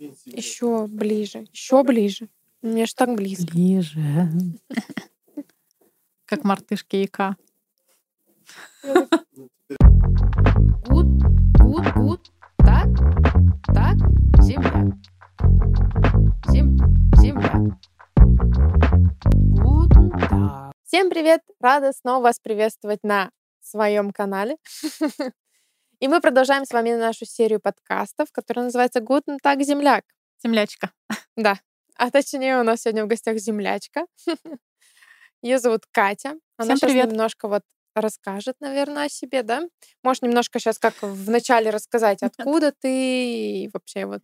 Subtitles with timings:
[0.00, 2.30] Еще ближе, еще ближе.
[2.62, 3.52] Мне ж так близко.
[3.52, 4.00] Ближе.
[6.24, 7.36] Как мартышки яка.
[10.86, 11.06] Гуд,
[11.58, 12.32] гуд, гуд.
[12.56, 12.88] Так,
[13.66, 13.96] так,
[14.40, 14.98] земля.
[16.48, 16.78] Зем,
[17.18, 17.78] земля.
[19.34, 20.72] Гутен Таг.
[20.84, 21.42] Всем привет!
[21.60, 23.30] Рада снова вас приветствовать на
[23.60, 24.56] своем канале.
[26.00, 30.04] И мы продолжаем с вами нашу серию подкастов, которая называется «Гутен так, земляк».
[30.42, 30.90] Землячка.
[31.36, 31.60] Да.
[31.96, 34.06] А точнее, у нас сегодня в гостях землячка.
[35.42, 36.38] Ее зовут Катя.
[36.56, 37.10] Она Всем сейчас привет.
[37.10, 37.62] немножко вот
[37.94, 39.68] расскажет, наверное, о себе, да?
[40.02, 44.22] Можешь немножко сейчас как в начале рассказать, откуда ты и вообще вот,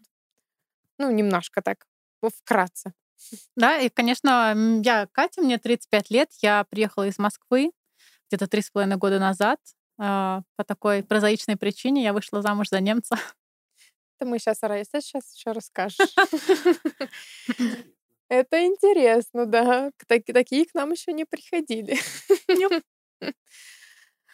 [0.98, 1.86] ну, немножко так,
[2.22, 2.94] вкратце.
[3.56, 7.72] Да, и, конечно, я Катя, мне 35 лет, я приехала из Москвы
[8.28, 9.60] где-то три с половиной года назад.
[9.98, 13.16] А, По такой прозаичной причине я вышла замуж за немца.
[14.18, 15.98] Это мы сейчас, Раиса, сейчас еще расскажешь.
[18.28, 19.90] Это интересно, да.
[20.08, 21.98] Такие к нам еще не приходили.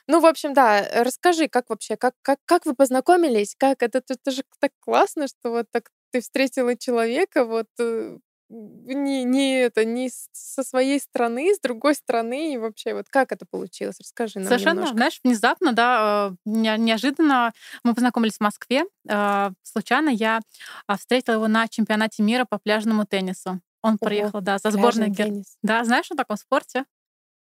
[0.09, 3.99] Ну, в общем, да, э, расскажи, как вообще, как, как, как вы познакомились, как это,
[3.99, 8.19] это, же так классно, что вот так ты встретила человека, вот э,
[8.53, 13.47] не, не это, не со своей страны, с другой страны, и вообще, вот как это
[13.47, 13.99] получилось?
[14.01, 14.95] Расскажи нам Совершенно, немножко.
[14.97, 17.53] знаешь, внезапно, да, э, не- неожиданно
[17.85, 18.85] мы познакомились в Москве.
[19.09, 20.41] э, Случайно я
[20.87, 23.61] а, встретила его на чемпионате мира по пляжному теннису.
[23.83, 25.57] Он Ого, приехал, да, за сборной теннис.
[25.63, 26.85] Да, знаешь о таком спорте?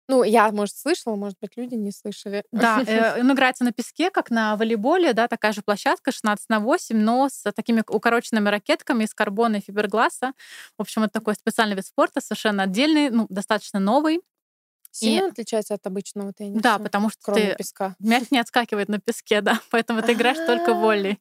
[0.07, 2.43] Ну, я, может, слышала, может быть, люди не слышали.
[2.51, 6.59] Да, э, он играется на песке, как на волейболе, да, такая же площадка 16 на
[6.59, 10.33] 8, но с такими укороченными ракетками из карбона и фибергласа.
[10.77, 14.21] В общем, это такой специальный вид спорта, совершенно отдельный, ну, достаточно новый.
[14.91, 16.61] Сильно отличается от обычного тенниса?
[16.61, 17.95] Да, потому что кроме ты песка.
[17.99, 21.19] мяч не отскакивает на песке, да, поэтому ты играешь только волей,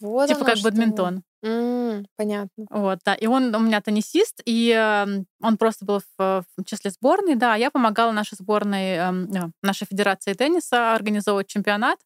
[0.00, 0.64] Вот типа как что.
[0.64, 1.22] бадминтон.
[1.42, 2.66] М, Понятно.
[2.70, 3.14] Вот, да.
[3.14, 7.54] И он у меня теннисист, и эм, он просто был в, в числе сборной, да.
[7.54, 9.12] а Я помогала нашей сборной, э,
[9.62, 11.98] нашей федерации тенниса организовывать чемпионат,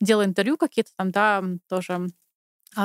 [0.00, 2.08] делала интервью какие-то там, да, тоже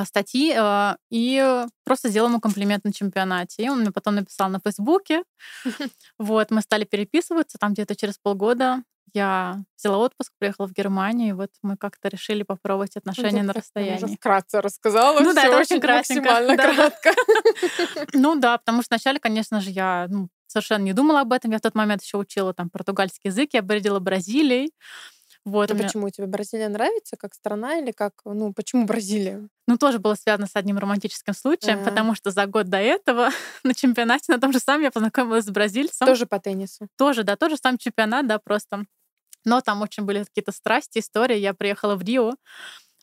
[0.06, 3.64] статьи, э, и просто сделала ему комплимент на чемпионате.
[3.64, 5.24] И он мне потом написал на Фейсбуке.
[6.20, 8.84] Вот, мы стали переписываться, там где-то через полгода
[9.14, 13.53] я взяла отпуск, приехала в Германию, и вот мы как-то решили попробовать отношения на Ну,
[13.53, 14.16] прям уже расстоянии.
[14.16, 15.20] вкратце рассказала.
[15.20, 16.74] Ну да, это очень кратенько, максимально да.
[16.74, 17.12] кратко.
[18.14, 21.52] Ну да, потому что вначале, конечно же, я ну, совершенно не думала об этом.
[21.52, 24.72] Я в тот момент еще учила там португальский язык, я бредила Бразилией.
[25.47, 29.47] Вот, А меня- почему тебе Бразилия нравится как страна или как, ну, почему Бразилия?
[29.66, 31.85] ну, тоже было связано с одним романтическим случаем, А.
[31.85, 33.30] потому что за год до этого
[33.63, 36.06] на чемпионате на том же самом я познакомилась с бразильцем.
[36.06, 36.88] Тоже по теннису.
[36.97, 38.84] Тоже, да, тоже сам чемпионат, да, просто.
[39.46, 41.38] Но там очень были какие-то страсти, истории.
[41.38, 42.34] Я приехала в Рио,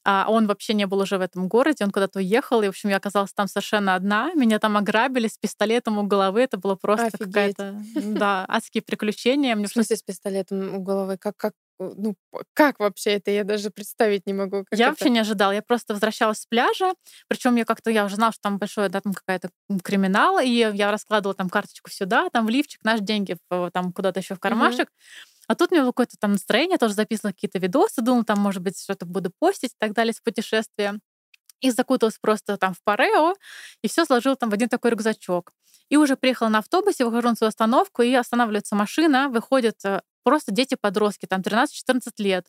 [0.04, 2.90] а он вообще не был уже в этом городе, он куда-то уехал, и, в общем,
[2.90, 4.34] я оказалась там совершенно одна.
[4.34, 6.42] Меня там ограбили с пистолетом у головы.
[6.42, 9.56] Это было просто какая-то, да, адские приключения.
[9.56, 11.16] Мне В смысле с пистолетом у головы?
[11.16, 13.30] Как, как, ну, п- как вообще это?
[13.30, 14.64] Я даже представить не могу.
[14.70, 14.90] Я это.
[14.90, 15.52] вообще не ожидала.
[15.52, 16.92] Я просто возвращалась с пляжа.
[17.28, 19.50] Причем я как-то, я уже знала, что там большой, да, там какая-то
[19.82, 20.38] криминал.
[20.38, 23.36] И я раскладывала там карточку сюда, там в лифчик, наши деньги
[23.72, 24.88] там куда-то еще в кармашек.
[25.46, 28.62] А тут у меня какое-то там настроение, я тоже записывала какие-то видосы, думала, там, может
[28.62, 30.98] быть, что-то буду постить и так далее с путешествия.
[31.64, 33.34] И закуталась просто там в парео,
[33.82, 35.52] и все сложила там в один такой рюкзачок.
[35.88, 40.52] И уже приехала на автобусе, выхожу на свою остановку, и останавливается машина, выходят э, просто
[40.52, 42.46] дети-подростки, там 13-14 лет.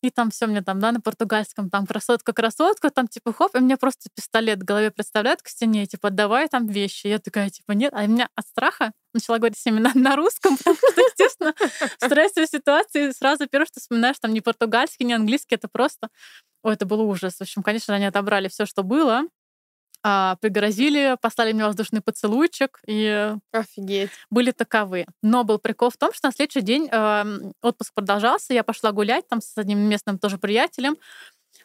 [0.00, 3.76] И там все мне там, да, на португальском, там красотка-красотка, там типа хоп, и мне
[3.76, 7.08] просто пистолет в голове представляют к стене, типа, давай там вещи.
[7.08, 7.92] Я такая, типа, нет.
[7.94, 11.54] А у меня от страха начала говорить с ними на, на русском, потому что, естественно,
[12.00, 16.08] в стрессовой ситуации сразу первое, что вспоминаешь, там не португальский, не английский, это просто...
[16.62, 17.34] Ой, это был ужас.
[17.36, 19.22] В общем, конечно, они отобрали все, что было,
[20.04, 24.10] а, пригрозили, послали мне воздушный поцелуйчик, и Офигеть.
[24.30, 25.06] были таковы.
[25.22, 29.28] Но был прикол в том, что на следующий день эм, отпуск продолжался, я пошла гулять
[29.28, 30.96] там с одним местным тоже приятелем,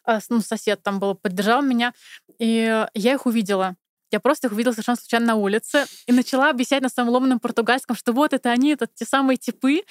[0.07, 1.94] э, ну, сосед там был, поддержал меня,
[2.40, 3.75] и я их увидела.
[4.12, 7.95] Я просто их увидела совершенно случайно на улице и начала объяснять на своем ломаном португальском,
[7.95, 9.83] что вот это они, это те самые типы.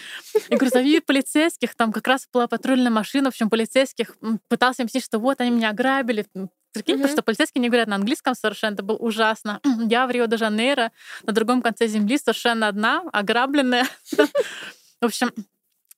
[0.49, 4.17] И грузовик полицейских, там как раз была патрульная машина, в общем, полицейских
[4.49, 6.27] пытался объяснить, что вот они меня ограбили.
[6.73, 7.13] Прикинь, потому Мгм.
[7.13, 9.61] что полицейские не говорят на английском совершенно, это было ужасно.
[9.91, 10.93] Я в Рио-де-Жанейро,
[11.23, 13.87] на другом конце земли, совершенно одна, ограбленная.
[15.01, 15.31] В общем,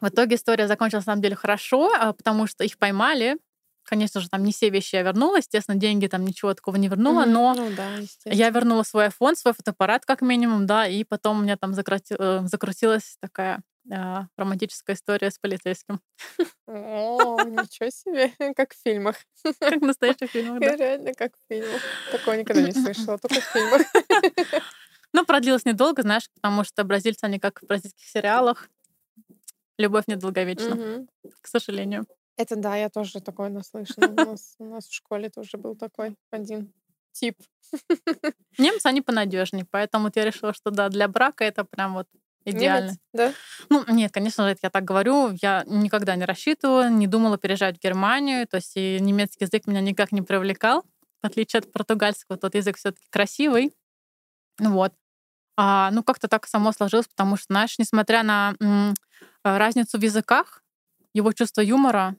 [0.00, 3.36] в итоге история закончилась, на самом деле, хорошо, а, потому что их поймали.
[3.88, 7.22] Конечно же, там не все вещи я вернула, естественно, деньги там ничего такого не вернула,
[7.22, 7.32] Мгм.
[7.32, 7.96] но Ну да,
[8.26, 12.14] я вернула свой iPhone, свой фотоаппарат как минимум, да, и потом у меня там закрати-
[12.18, 16.02] э, закрутилась такая а, романтическая история с полицейским.
[16.66, 19.16] О, ничего себе, как в фильмах.
[19.58, 20.76] Как в настоящих фильмах, да.
[20.76, 21.80] Реально как в фильмах.
[22.12, 23.82] Такого никогда не слышала, только в фильмах.
[25.14, 28.68] Ну, продлилось недолго, знаешь, потому что бразильцы, они как в бразильских сериалах.
[29.78, 31.06] Любовь недолговечна,
[31.40, 32.04] к сожалению.
[32.38, 34.08] Это да, я тоже такое наслышана.
[34.08, 36.72] У нас, у нас в школе тоже был такой один
[37.12, 37.34] тип.
[38.58, 42.06] Немцы, они понадежнее, поэтому вот я решила, что да, для брака это прям вот
[42.44, 42.92] идеально.
[42.92, 43.34] Немец, да?
[43.70, 45.32] Ну, нет, конечно же, я так говорю.
[45.42, 48.46] Я никогда не рассчитывала, не думала переезжать в Германию.
[48.46, 50.84] То есть и немецкий язык меня никак не привлекал,
[51.22, 52.38] в отличие от португальского.
[52.38, 53.74] Тот язык все таки красивый.
[54.60, 54.92] Вот.
[55.56, 58.94] А, ну, как-то так само сложилось, потому что, знаешь, несмотря на м,
[59.44, 60.62] разницу в языках,
[61.14, 62.16] его чувство юмора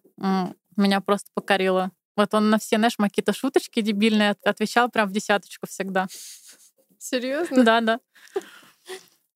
[0.75, 1.91] меня просто покорило.
[2.15, 6.07] Вот он на все, знаешь, какие-то шуточки дебильные от- отвечал прям в десяточку всегда.
[6.97, 7.63] Серьезно?
[7.63, 7.99] Да, да.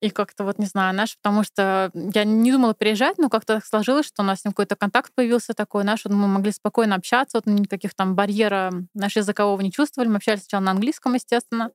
[0.02, 3.66] И как-то вот, не знаю, знаешь, потому что я не думала переезжать, но как-то так
[3.66, 7.38] сложилось, что у нас с ним какой-то контакт появился такой, вот мы могли спокойно общаться,
[7.38, 10.10] вот никаких там барьера наш языкового не чувствовали.
[10.10, 11.72] Мы общались сначала на английском, естественно.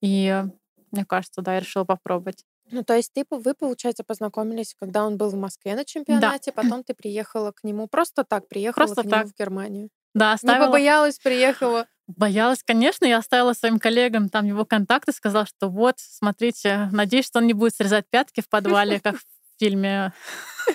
[0.00, 0.44] И
[0.90, 2.44] мне кажется, да, я решила попробовать.
[2.72, 6.82] Ну, то есть ты, вы, получается, познакомились, когда он был в Москве на чемпионате, потом
[6.82, 9.26] ты приехала к нему, просто так приехала Просто к нему так.
[9.26, 9.90] в Германию.
[10.14, 10.66] Да, Не оставила...
[10.66, 11.86] побоялась, приехала.
[12.06, 17.38] Боялась, конечно, я оставила своим коллегам там его контакты, сказала, что вот, смотрите, надеюсь, что
[17.38, 19.24] он не будет срезать пятки в подвале, как в
[19.58, 20.12] фильме.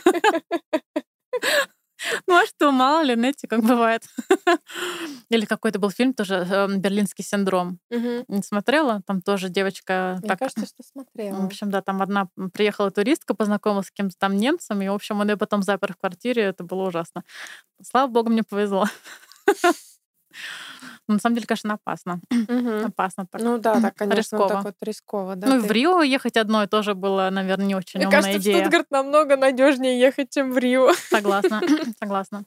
[2.28, 4.04] Ну а что, мало ли, знаете, как бывает.
[5.30, 7.80] Или какой-то был фильм тоже эм, «Берлинский синдром».
[7.90, 9.02] Не смотрела?
[9.06, 10.40] Там тоже девочка Мне так...
[10.40, 11.46] кажется, что В смотрела.
[11.46, 15.30] общем, да, там одна приехала туристка, познакомилась с кем-то там немцем, и, в общем, он
[15.30, 17.24] ее потом запер в квартире, это было ужасно.
[17.82, 18.86] Слава богу, мне повезло.
[21.08, 22.20] Но На самом деле, конечно, опасно.
[22.32, 22.86] Мгм.
[22.86, 23.42] Опасно так.
[23.42, 24.50] Ну да, так, конечно, Рисково.
[24.50, 25.48] так вот рисково, да.
[25.48, 28.40] ну, и ты- в Рио ехать одной тоже было, наверное, не очень Мне умная кажется,
[28.40, 28.62] в идея.
[28.62, 30.92] Штутгарт намного надежнее ехать, чем в Рио.
[31.10, 31.62] Согласна,
[32.00, 32.44] согласна.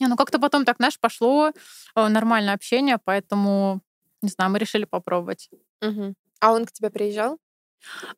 [0.00, 1.52] Не, ну как-то потом так, знаешь, пошло
[1.94, 3.80] э, нормальное общение, поэтому,
[4.22, 5.50] не знаю, мы решили попробовать.
[5.80, 6.14] Мгм.
[6.40, 7.38] А он к тебе приезжал?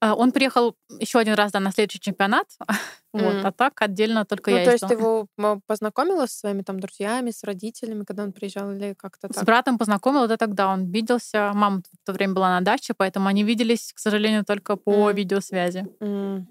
[0.00, 2.46] А, Он приехал еще один раз да, на следующий чемпионат,
[3.12, 5.28] вот, а так отдельно только Ну, я то есть ты его
[5.66, 9.44] познакомила со своими там друзьями, с родителями, когда он приезжал, или как-то С так?
[9.44, 11.52] братом познакомила, да, тогда он виделся.
[11.54, 15.16] Мама в то время была на даче, поэтому они виделись, к сожалению, только по М.
[15.16, 15.86] видеосвязи.
[16.00, 16.46] М.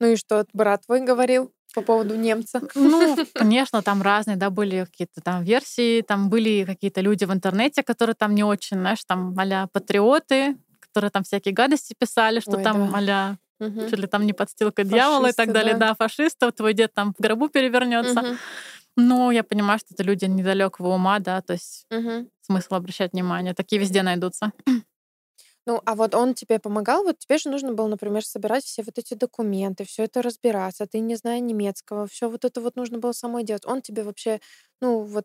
[0.00, 2.60] Ну и что брат твой говорил по поводу немца?
[2.74, 7.82] Ну, конечно, там разные, да, были какие-то там версии, там были какие-то люди в интернете,
[7.82, 10.56] которые там не очень, знаешь, там а патриоты,
[10.92, 12.94] которые там всякие гадости писали, что Ой, там да.
[12.94, 13.02] а
[13.60, 13.86] Мгм.
[13.86, 15.78] чуть ли там не подстилка дьявола и так Фашисты, далее, да.
[15.78, 18.24] да, фашистов, твой дед там в гробу перевернется.
[18.24, 18.38] Мгм.
[18.96, 22.28] Но я понимаю, что это люди недалекого ума, да, то есть Мгм.
[22.42, 23.54] смысл обращать внимание.
[23.54, 24.52] Такие везде найдутся.
[25.66, 27.04] Ну, а вот он тебе помогал?
[27.04, 30.86] Вот тебе же нужно было, например, собирать все вот эти документы, все это разбираться.
[30.86, 33.66] Ты не зная немецкого, все вот это вот нужно было самой делать.
[33.66, 34.40] Он тебе вообще,
[34.80, 35.24] ну вот,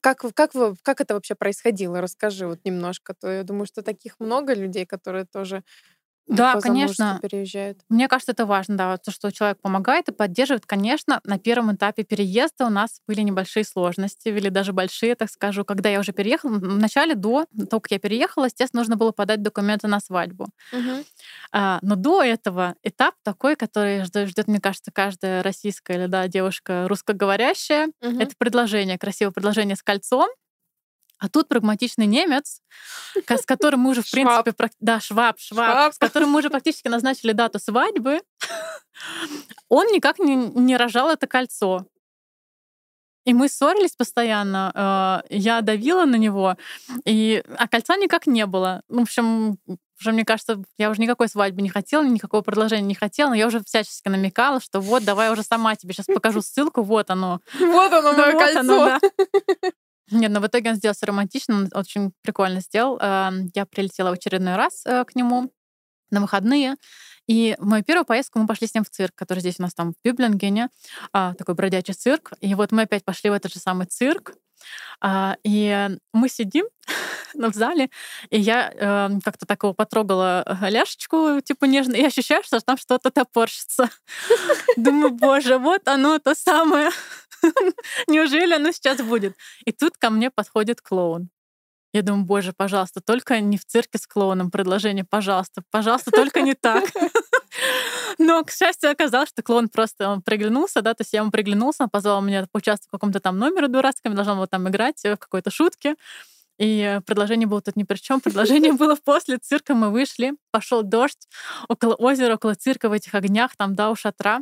[0.00, 2.00] как, как, как это вообще происходило?
[2.00, 3.14] Расскажи вот немножко.
[3.14, 5.62] То я думаю, что таких много людей, которые тоже
[6.28, 7.20] Да, конечно.
[7.20, 7.80] переезжают.
[7.90, 10.66] Мне кажется, это важно, да, то, что человек помогает и поддерживает.
[10.66, 15.64] Конечно, на первом этапе переезда у нас были небольшие сложности, или даже большие, так скажу.
[15.64, 19.88] Когда я уже переехала, вначале до того, как я переехала, естественно, нужно было подать документы
[19.88, 20.48] на свадьбу.
[20.72, 21.04] Мгм.
[21.52, 26.86] А, но до этого этап такой, который ждет, мне кажется, каждая российская или да, девушка
[26.88, 28.18] русскоговорящая, Мгм.
[28.18, 30.28] это предложение, красивое предложение с кольцом.
[31.18, 32.60] А тут прагматичный немец,
[33.28, 34.44] с которым мы уже, в Шваб.
[34.44, 35.94] принципе, прак- да, шваб, шваб, Шваб.
[35.94, 38.20] с которым мы уже практически назначили дату свадьбы,
[39.68, 41.86] он никак не, не рожал это кольцо.
[43.24, 45.22] И мы ссорились постоянно.
[45.28, 46.56] э, Я давила на него,
[47.04, 48.82] и, а кольца никак не было.
[48.88, 49.58] Ну, В общем,
[50.00, 53.46] уже, мне кажется, я уже никакой свадьбы не хотела, никакого предложения не хотела, но я
[53.48, 57.40] уже всячески намекала, что вот, давай уже сама тебе сейчас покажу ссылку, вот оно.
[57.58, 58.60] Вот оно, мое Вот кольцо.
[58.60, 59.00] оно, да.
[60.10, 62.98] Нет, но в итоге он сделал все романтично, он очень прикольно сделал.
[63.00, 65.52] Эм, Я прилетела в очередной раз э, к нему
[66.10, 66.76] на выходные.
[67.28, 69.74] И в мою первую поездку мы пошли с ним в цирк, который здесь у нас
[69.74, 70.70] там в Бюблингене,
[71.12, 72.32] а, такой бродячий цирк.
[72.40, 74.32] И вот мы опять пошли в этот же самый цирк.
[75.00, 76.66] А, И мы сидим
[77.34, 77.90] в зале,
[78.30, 82.76] и я э, как-то так его потрогала э, ляшечку, типа нежно, и ощущаю, что там
[82.76, 83.90] что-то топорщится.
[84.76, 86.90] Думаю, боже, вот оно то самое.
[88.08, 89.36] Неужели оно сейчас будет?
[89.64, 91.28] И тут ко мне подходит клоун.
[91.98, 96.54] Я думаю, боже, пожалуйста, только не в цирке с клоуном предложение, пожалуйста, пожалуйста, только не
[96.54, 96.84] так.
[98.18, 101.82] Но, к счастью, оказалось, что клоун просто он приглянулся, да, то есть я ему приглянулся,
[101.82, 105.16] он позвал меня поучаствовать в каком-то там номере дурацком, я должна была там играть э,
[105.16, 105.96] в какой-то шутке.
[106.60, 108.20] И предложение было тут ни при чем.
[108.20, 109.74] Предложение было после цирка.
[109.74, 111.28] Мы вышли, пошел дождь
[111.68, 114.40] около озера, около цирка в этих огнях, там, да, у шатра.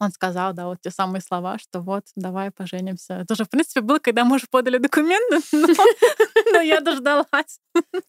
[0.00, 3.14] Он сказал, да, вот те самые слова, что вот, давай поженимся.
[3.14, 5.40] Это уже, в принципе, было, когда мы уже подали документы,
[6.52, 7.60] но, я дождалась.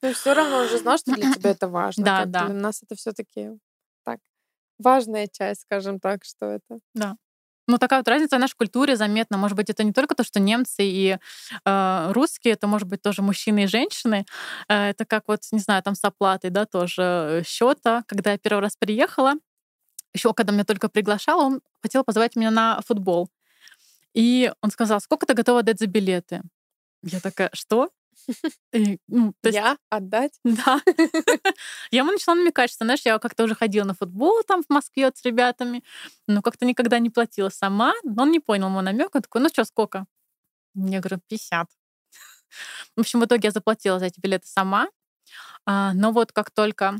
[0.01, 2.05] Но все равно он же знал, что для тебя это важно.
[2.05, 2.45] Да, да.
[2.45, 3.49] Для нас это все таки
[4.05, 4.19] так,
[4.77, 6.79] важная часть, скажем так, что это.
[6.93, 7.15] Да.
[7.69, 9.37] Ну, такая вот разница в нашей культуре заметна.
[9.37, 11.17] Может быть, это не только то, что немцы и
[11.65, 14.25] э, русские, это может быть тоже мужчины и женщины.
[14.67, 18.03] Э, это как вот, не знаю, там с оплатой, да, тоже счета.
[18.07, 19.35] Когда я первый раз приехала,
[20.13, 23.29] еще когда меня только приглашал, он хотел позвать меня на футбол.
[24.13, 26.41] И он сказал, сколько ты готова дать за билеты?
[27.03, 27.89] Я такая, что?
[28.73, 30.39] И, ну, есть, Я отдать?
[30.43, 30.81] да.
[31.91, 35.11] Я ему начала намекать, что, знаешь, я как-то уже ходила на футбол там в Москве
[35.13, 35.83] с ребятами,
[36.27, 37.93] но как-то никогда не платила сама.
[38.03, 39.15] Но он не понял мой намек.
[39.15, 40.05] Он такой, ну что, сколько?
[40.75, 41.67] Я говорю, 50.
[42.95, 44.87] В общем, в итоге я заплатила за эти билеты сама.
[45.65, 46.97] А, Но вот как только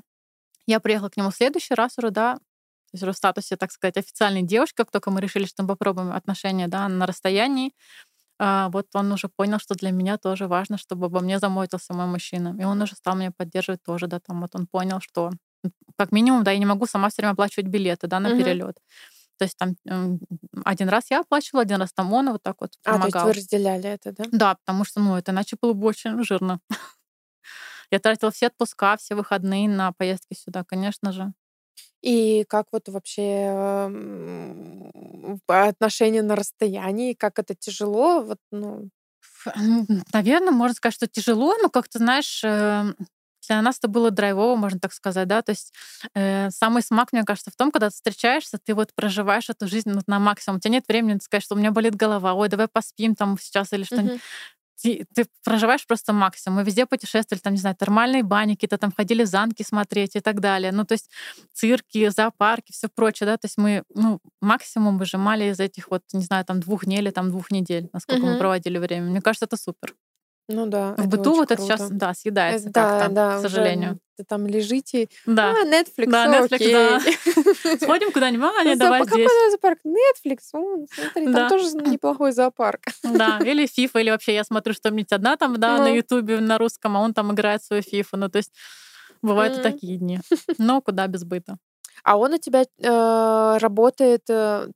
[0.68, 2.40] я приехала к нему в следующий раз уже, да,
[2.92, 6.12] то есть в статусе, так сказать, официальной девушки, как только мы решили, что мы попробуем
[6.12, 7.74] отношения да, на расстоянии,
[8.40, 12.08] а, вот он уже понял, что для меня тоже важно, чтобы обо мне заботился мой
[12.08, 12.56] мужчина.
[12.60, 15.32] И он уже стал меня поддерживать тоже, да, там вот он понял, что
[15.98, 18.40] как минимум, да, я не могу сама все время оплачивать билеты, да, на Мгм.
[18.40, 18.78] перелет.
[19.38, 19.76] То есть там
[20.66, 23.28] один раз я оплачивала, один раз там он, вот так вот А, то есть помогал.
[23.28, 24.26] вы разделяли это, да?
[24.32, 26.60] Да, потому что, ну, это иначе было бы очень жирно.
[27.92, 31.34] Я тратила все отпуска, все выходные на поездки сюда, конечно же.
[32.02, 33.90] И как вот вообще
[35.48, 38.90] отношения на расстоянии, как это тяжело, вот, ну,
[40.14, 42.94] Наверное, можно сказать, что тяжело, но как-то, знаешь, э,
[43.48, 45.74] для нас это было драйвово, можно так сказать, да, то есть
[46.14, 49.92] э, самый смак, мне кажется, в том, когда ты встречаешься, ты вот проживаешь эту жизнь
[49.94, 50.58] вот на максимум.
[50.58, 53.74] У тебя нет времени сказать, что у меня болит голова, ой, давай поспим там сейчас
[53.74, 54.14] или что-нибудь.
[54.14, 54.20] мгм.
[54.82, 56.60] Ты, ты проживаешь просто максимум.
[56.60, 60.40] Мы везде путешествовали, там, не знаю, термальные бани какие-то, там ходили замки смотреть и так
[60.40, 60.72] далее.
[60.72, 61.10] Ну, то есть
[61.54, 66.22] цирки, зоопарки, все прочее, да, то есть мы, ну, максимум выжимали из этих вот, не
[66.24, 68.40] знаю, там двух дней или там двух недель, насколько мы Мгм.
[68.40, 69.10] проводили время.
[69.10, 69.94] Мне кажется, это супер.
[70.52, 71.94] ну да, В быту вот это сейчас, круто.
[71.96, 74.00] да, съедается Э, Да, как-то, да, к уже сожалению.
[74.18, 75.52] ты там лежите, Да.
[75.52, 76.74] а, Netflix, Да, Netflix, окей.
[76.74, 77.00] да.
[77.82, 79.28] Сходим куда-нибудь, а, нет, давай пока здесь.
[79.30, 81.50] в зоопарк, Netflix, смотри, там Да.
[81.50, 82.82] тоже неплохой зоопарк.
[83.04, 85.88] Да, или FIFA, или вообще я смотрю что-нибудь одна там, да, на.
[85.90, 88.08] Ютубе, на русском, а он там играет свою FIFA.
[88.14, 88.54] Ну, то есть
[89.22, 90.20] бывают и такие дни.
[90.58, 91.58] Но куда без быта.
[92.04, 94.68] А он у тебя э, работает, э,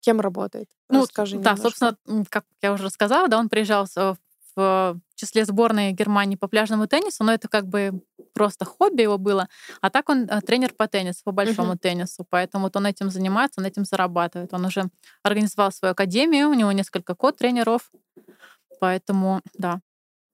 [0.00, 0.68] кем работает?
[0.90, 1.78] Ну, Расскажи да, немножко.
[1.78, 4.16] собственно, как я уже рассказала, да, он приезжал с-
[4.58, 8.02] в числе сборной Германии по пляжному теннису, но это как бы
[8.34, 9.48] просто хобби его было.
[9.80, 11.78] А так он э, тренер по теннису, по большому Мгм.
[11.78, 12.26] теннису.
[12.28, 14.52] Поэтому вот он этим занимается, он этим зарабатывает.
[14.52, 14.84] Он уже
[15.22, 17.90] организовал свою академию, у него несколько код-тренеров.
[18.80, 19.80] Поэтому, да,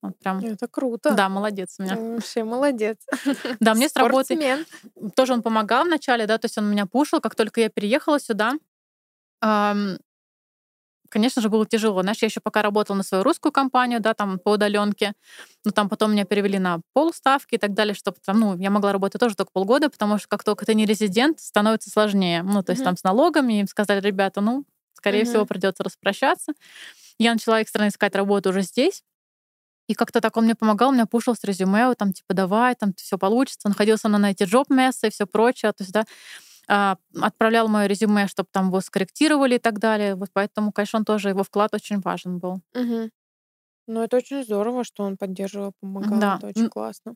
[0.02, 0.38] он прям...
[0.38, 1.14] Это круто.
[1.14, 1.96] Да, молодец у меня.
[1.96, 2.96] Вообще молодец.
[3.60, 4.64] Да, мне с работы
[5.16, 8.54] тоже он помогал вначале, да, то есть он меня пушил, как только я переехала сюда.
[11.14, 12.02] Конечно же, было тяжело.
[12.02, 15.12] Знаешь, я еще пока работала на свою русскую компанию, да, там по удаленке,
[15.64, 18.90] но там потом меня перевели на полставки и так далее, чтобы там, ну, я могла
[18.92, 22.42] работать тоже только полгода, потому что как только ты не резидент, становится сложнее.
[22.42, 22.86] Ну, то есть Мгм.
[22.86, 25.26] там с налогами им сказали, ребята, ну, скорее Мгм.
[25.30, 26.52] всего, придется распрощаться.
[27.18, 29.04] Я начала экстренно искать работу уже здесь.
[29.88, 33.18] И как-то так он мне помогал, меня пушил с резюме, там типа давай, там все
[33.18, 33.68] получится.
[33.68, 35.72] Находился со мной на эти джоб-мессы и все прочее.
[35.72, 36.04] То есть, да,
[36.66, 40.14] отправлял мое резюме, чтобы там его скорректировали и так далее.
[40.14, 42.60] Вот поэтому, конечно, он тоже, его вклад очень важен был.
[42.74, 43.10] Мгм.
[43.86, 46.18] Ну, это очень здорово, что он поддерживал, помогал.
[46.18, 46.36] Да.
[46.38, 47.14] Это очень классно.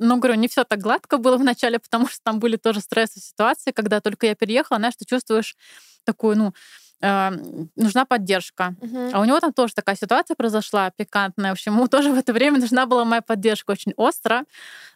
[0.00, 3.72] Но, говорю, не все так гладко было вначале, потому что там были тоже стрессовые ситуации,
[3.72, 5.56] когда только я переехала, знаешь, ты чувствуешь
[6.04, 6.54] такую, ну,
[7.00, 7.30] э,
[7.76, 8.74] нужна поддержка.
[8.80, 9.10] Мгм.
[9.12, 11.50] А у него там тоже такая ситуация произошла пикантная.
[11.50, 14.44] В общем, ему тоже в это время нужна была моя поддержка очень остро.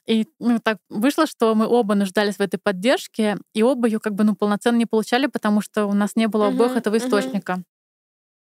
[0.07, 4.15] И ну, так вышло, что мы оба нуждались в этой поддержке, и оба ее как
[4.15, 7.63] бы ну, полноценно не получали, потому что у нас не было у обоих этого источника.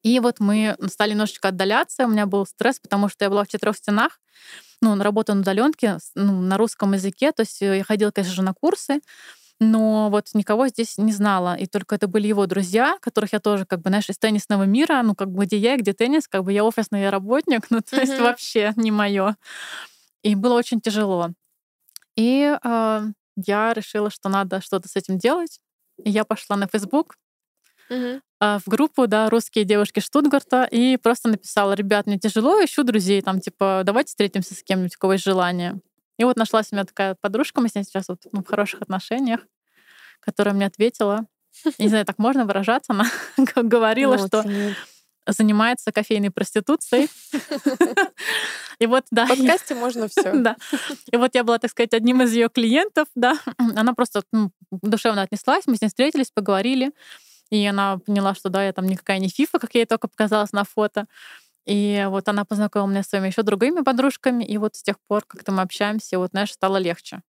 [0.03, 2.05] И вот мы стали немножечко отдаляться.
[2.05, 4.21] У меня был стресс, потому что я была в четырех стенах.
[4.81, 7.33] Ну, на работу на удаленке, ну, на русском языке.
[7.33, 9.01] То есть э, я ходила, конечно же, на курсы,
[9.59, 11.55] но вот никого здесь не знала.
[11.55, 15.01] И только это были его друзья, которых я тоже, как бы, знаешь, из теннисного мира,
[15.03, 18.19] ну, как бы, где я, где теннис, как бы я офисный работник, ну, то есть
[18.19, 19.35] вообще не мое.
[20.23, 21.29] И было очень тяжело.
[22.15, 23.01] И э,
[23.35, 25.59] я решила, что надо что-то с этим делать.
[26.03, 27.15] И я пошла на Facebook,
[28.39, 33.21] а, в группу, да, русские девушки Штутгарта, и просто написала, ребят, мне тяжело, ищу друзей,
[33.21, 35.79] там, типа, давайте встретимся с кем-нибудь, у кого есть желание.
[36.19, 38.81] И вот нашлась у меня такая подружка, мы с ней сейчас вот ну, в хороших
[38.81, 39.39] отношениях,
[40.19, 41.25] которая мне ответила.
[41.65, 43.05] Я Не знаю, так можно выражаться, она
[43.55, 44.75] говорила, Ну, что очень-
[45.25, 47.09] занимается кофейной проституцией.
[48.79, 49.25] И вот, да.
[49.25, 50.33] В подкасте можно все.
[50.33, 50.57] Да.
[51.11, 53.37] И вот я была, так сказать, одним из ее клиентов, да.
[53.57, 56.91] Она просто ну, душевно отнеслась, мы с ней встретились, поговорили.
[57.49, 60.63] И она поняла, что да, я там никакая не фифа, как ей только показалось на
[60.63, 61.05] фото.
[61.69, 65.23] И вот она познакомила меня с своими еще другими подружками, и вот с тех пор
[65.27, 67.21] как-то мы общаемся, вот, знаешь, стало легче.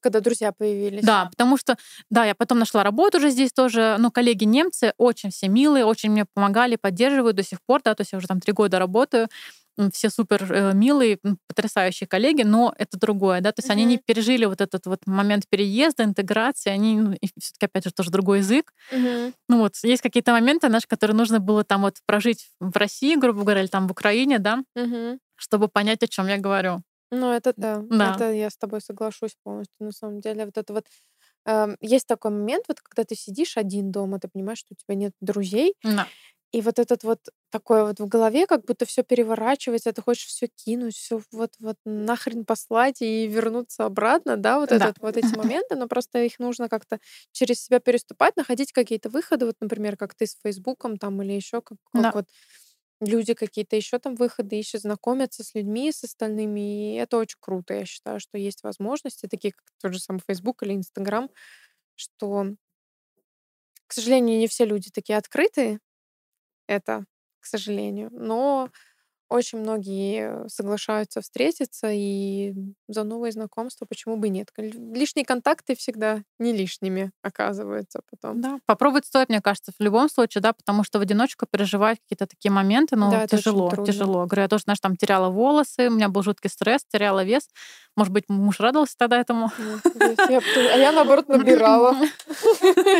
[0.00, 1.04] Когда друзья появились.
[1.04, 1.76] Да, потому что,
[2.08, 6.10] да, я потом нашла работу уже здесь тоже, ну, коллеги немцы очень все милые, очень
[6.10, 9.28] мне помогали, поддерживают до сих пор, да, то есть я уже там три года работаю,
[9.92, 11.18] все супер э, милые,
[11.48, 15.44] потрясающие коллеги, но это другое, да, то есть они не пережили вот этот вот момент
[15.48, 19.32] переезда, интеграции, они, ну, все таки опять же, тоже другой язык, Мгм.
[19.48, 23.42] ну вот, есть какие-то моменты, знаешь, которые нужно было там вот прожить в России, грубо
[23.42, 25.20] говоря, или там в Украине, да, Мгм.
[25.36, 26.82] чтобы понять, о чем я говорю.
[27.12, 27.82] Ну, это да.
[27.90, 28.16] Да.
[28.16, 29.74] Это я с тобой соглашусь полностью.
[29.80, 30.86] На самом деле, вот это вот
[31.46, 34.94] эм, есть такой момент, вот когда ты сидишь один дома, ты понимаешь, что у тебя
[34.96, 36.12] нет друзей, Да.
[36.52, 40.48] И вот этот вот такое вот в голове, как будто все переворачивается, ты хочешь все
[40.48, 44.90] кинуть, все вот вот нахрен послать и вернуться обратно, да, вот Да.
[44.90, 46.98] этот вот эти моменты, но просто их нужно как-то
[47.32, 51.62] через себя переступать, находить какие-то выходы, вот, например, как ты с Фейсбуком там или еще
[51.62, 52.14] как, как Да.
[52.14, 52.26] вот
[53.00, 57.74] люди какие-то еще там выходы ищут, знакомятся с людьми, с остальными, и это очень круто.
[57.74, 61.30] Я считаю, что есть возможности, такие как тот же самый Facebook или Instagram,
[61.96, 62.46] что,
[63.86, 65.80] к сожалению, не все люди такие открытые,
[66.70, 67.04] это,
[67.40, 68.70] к сожалению, но
[69.30, 72.52] очень многие соглашаются встретиться и
[72.88, 74.48] за новые знакомства, почему бы нет.
[74.56, 78.40] Лишние контакты всегда не лишними оказываются потом.
[78.40, 82.26] Да, попробовать стоит, мне кажется, в любом случае, да, потому что в одиночку переживать какие-то
[82.26, 84.26] такие моменты, ну, Да, тяжело, тяжело.
[84.26, 87.48] Говорю, я тоже, знаешь, там теряла волосы, у меня был жуткий стресс, теряла вес.
[87.96, 89.52] Может быть, муж радовался тогда этому.
[89.58, 91.94] Ну, А я, наоборот, набирала.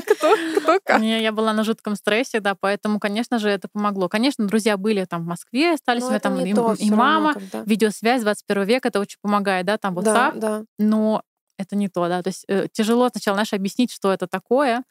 [0.07, 1.01] Кто, кто как.
[1.01, 4.09] Не, я была на жутком стрессе, да, поэтому, конечно же, это помогло.
[4.09, 6.77] Конечно, друзья были там в Москве, остались, у Но меня это там и, то и
[6.77, 10.65] всё равно, мама, когда- видеосвязь 21 век, это очень помогает, да, там Да, WhatsApp, да.
[10.79, 11.23] но
[11.59, 14.83] это не то, да, то есть э, тяжело сначала, знаешь, объяснить, что это такое.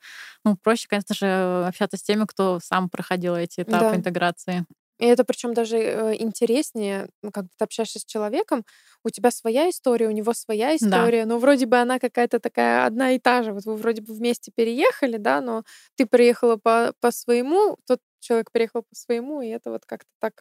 [0.45, 3.95] Ну, проще, конечно же, общаться с теми, кто сам проходил эти этапы Да.
[3.95, 4.65] интеграции.
[4.99, 8.65] И это причем даже э, интереснее, ну, когда ты общаешься с человеком,
[9.05, 13.11] у тебя своя история, у него своя история, но вроде бы она какая-то такая одна
[13.13, 13.53] и та же.
[13.53, 15.63] Вот вы вроде бы вместе переехали, да, но
[15.95, 20.33] ты приехала по, по своему, тот человек приехал по своему, и это вот как-то так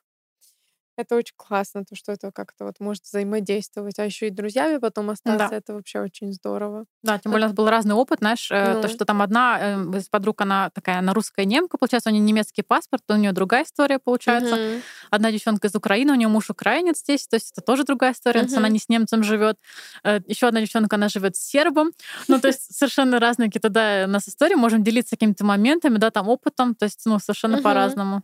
[0.98, 3.98] это очень классно, то, что это как-то вот может взаимодействовать.
[4.00, 5.56] А еще и друзьями потом остаться, Да.
[5.56, 6.84] это вообще очень здорово.
[7.04, 8.82] Да, тем более у нас был разный опыт, знаешь, э, Ну.
[8.82, 12.20] то, что там одна э, из подруг, она такая, она русская немка, получается, у нее
[12.22, 14.56] немецкий паспорт, у нее другая история получается.
[14.56, 14.82] Мгм.
[15.10, 18.40] Одна девчонка из Украины, у нее муж украинец здесь, то есть это тоже другая история,
[18.40, 19.56] то есть она не с немцем живет.
[20.04, 21.92] Еще одна девчонка, она живет с сербом.
[22.26, 26.10] Ну, то есть совершенно разные какие-то, да, у нас истории, можем делиться какими-то моментами, да,
[26.10, 27.62] там опытом, то есть, ну, совершенно Мгм.
[27.62, 28.22] по-разному.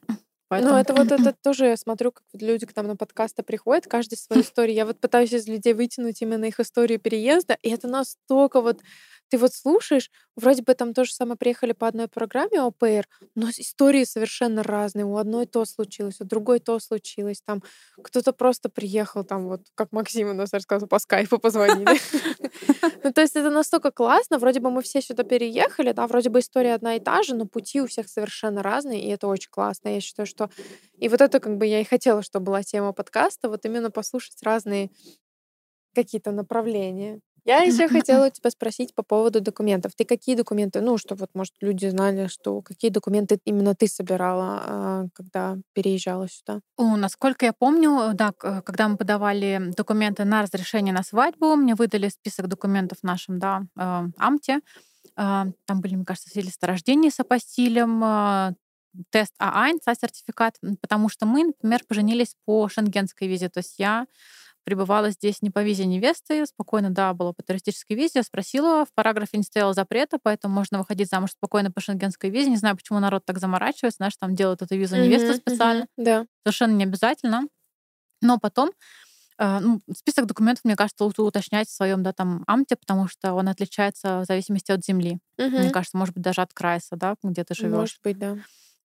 [0.50, 0.76] Ну, Поэтому...
[0.76, 4.42] это вот это тоже я смотрю, как люди к нам на подкасты приходят, каждый свою
[4.42, 4.76] историю.
[4.76, 8.80] Я вот пытаюсь из людей вытянуть именно их историю переезда, и это настолько вот
[9.28, 14.04] ты вот слушаешь, вроде бы там тоже самое приехали по одной программе ОПР, но истории
[14.04, 15.04] совершенно разные.
[15.04, 17.42] У одной то случилось, у другой то случилось.
[17.44, 17.62] Там
[18.02, 21.98] кто-то просто приехал, там вот, как Максим у нас рассказывал, по скайпу позвонили.
[23.02, 24.38] Ну, то есть это настолько классно.
[24.38, 27.46] Вроде бы мы все сюда переехали, да, вроде бы история одна и та же, но
[27.46, 29.88] пути у всех совершенно разные, и это очень классно.
[29.88, 30.50] Я считаю, что...
[30.98, 34.42] И вот это как бы я и хотела, чтобы была тема подкаста, вот именно послушать
[34.42, 34.90] разные
[35.94, 37.20] какие-то направления.
[37.46, 39.92] Я еще хотела у тебя спросить по поводу документов.
[39.94, 44.62] Ты какие документы, ну, чтобы вот, может, люди знали, что какие документы именно ты собирала,
[44.66, 46.60] а, когда переезжала сюда?
[46.78, 52.08] О, насколько я помню, да, когда мы подавали документы на разрешение на свадьбу, мне выдали
[52.08, 54.60] список документов в нашем, да, э, амте.
[55.16, 58.54] Э, Там были, мне кажется, свидетельство о рождении с апостилем, э,
[59.10, 64.06] тест А1, сертификат, м, потому что мы, например, поженились по шенгенской визе, то есть я
[64.64, 68.22] пребывала здесь не по визе невесты, спокойно, да, была по туристической визе.
[68.22, 72.50] Спросила, в параграфе не стояло запрета, поэтому можно выходить замуж спокойно по шенгенской визе.
[72.50, 75.88] Не знаю, почему народ так заморачивается, знаешь, там делают эту визу невесты Мгм, специально мгм,
[75.98, 76.26] Да.
[76.46, 77.48] совершенно не обязательно.
[78.22, 78.70] Но потом
[79.38, 83.34] э, ну, список документов, мне кажется, лучше уточнять в своем да, там, амте, потому что
[83.34, 85.18] он отличается в зависимости от земли.
[85.56, 85.72] Мне Мгм.
[85.72, 87.88] кажется, может быть, даже от крайса, да, где ты живешь.
[87.88, 88.38] Может быть, да.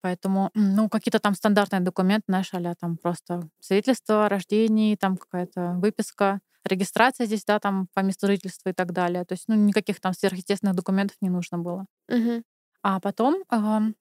[0.07, 5.73] Поэтому, ну, какие-то там стандартные документы, знаешь, а там просто свидетельство о рождении, там какая-то
[5.83, 9.25] выписка, регистрация здесь, да, там по месту жительства и так далее.
[9.25, 11.87] То есть, ну, никаких там сверхъестественных документов не нужно было.
[12.09, 12.45] Мгм.
[12.83, 13.97] А потом, ам,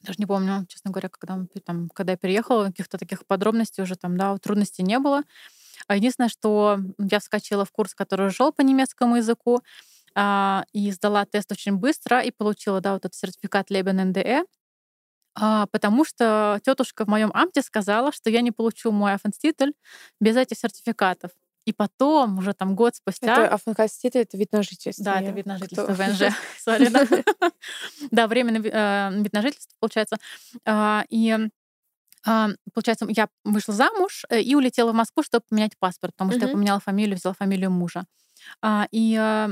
[0.00, 4.16] даже не помню, честно говоря, когда, там, когда я переехала, каких-то таких подробностей уже там,
[4.16, 5.24] да, трудностей не было.
[5.88, 9.60] А единственное, что я вскочила в курс, который шел по немецкому языку,
[10.14, 14.46] а, и сдала тест очень быстро и получила, да, вот этот сертификат Leben NDE.
[15.38, 19.74] А, потому что тетушка в моем амте сказала, что я не получу мой афенститель
[20.18, 21.30] без этих сертификатов.
[21.66, 23.44] И потом, уже там год спустя...
[23.44, 25.04] Это афанкаститы, это вид на жительство.
[25.04, 26.34] Да, это вид на кто- жительство ВНЖ.
[26.64, 27.06] Сори, да.
[28.10, 30.16] Да, временный э, вид на жительство, получается.
[30.64, 31.36] А, И
[32.24, 36.46] а, получается, я вышла замуж э, и улетела в Москву, чтобы поменять паспорт, потому что
[36.46, 38.04] я поменяла фамилию, взяла фамилию мужа.
[38.62, 39.50] А, И а,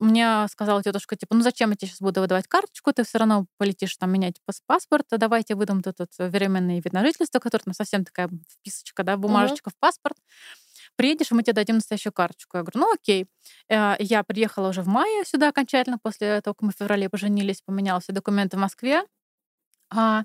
[0.00, 3.46] мне сказала тетушка, типа, ну зачем я тебе сейчас буду выдавать карточку, ты все равно
[3.58, 7.62] полетишь там менять пас- паспорт, а давайте выдам вот этот временный вид на жительство, который
[7.62, 10.16] там совсем такая вписочка, да, бумажечка в паспорт.
[10.96, 12.56] Приедешь, и мы тебе дадим настоящую карточку.
[12.58, 13.26] Я говорю, ну окей.
[13.68, 17.62] Э, Я приехала уже в мае сюда окончательно, после того, как мы в феврале поженились,
[17.62, 19.04] поменяла все документы в Москве.
[19.90, 20.24] А,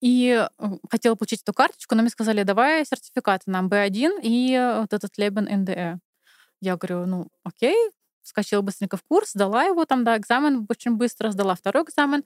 [0.00, 4.80] И э, хотела получить эту карточку, но мне сказали, давай сертификаты нам B1 и э,
[4.82, 5.98] вот этот Leben NDE.
[6.60, 7.76] Я говорю, ну окей,
[8.22, 12.24] вскочила быстренько в курс, сдала его там, да, экзамен очень быстро, сдала второй экзамен,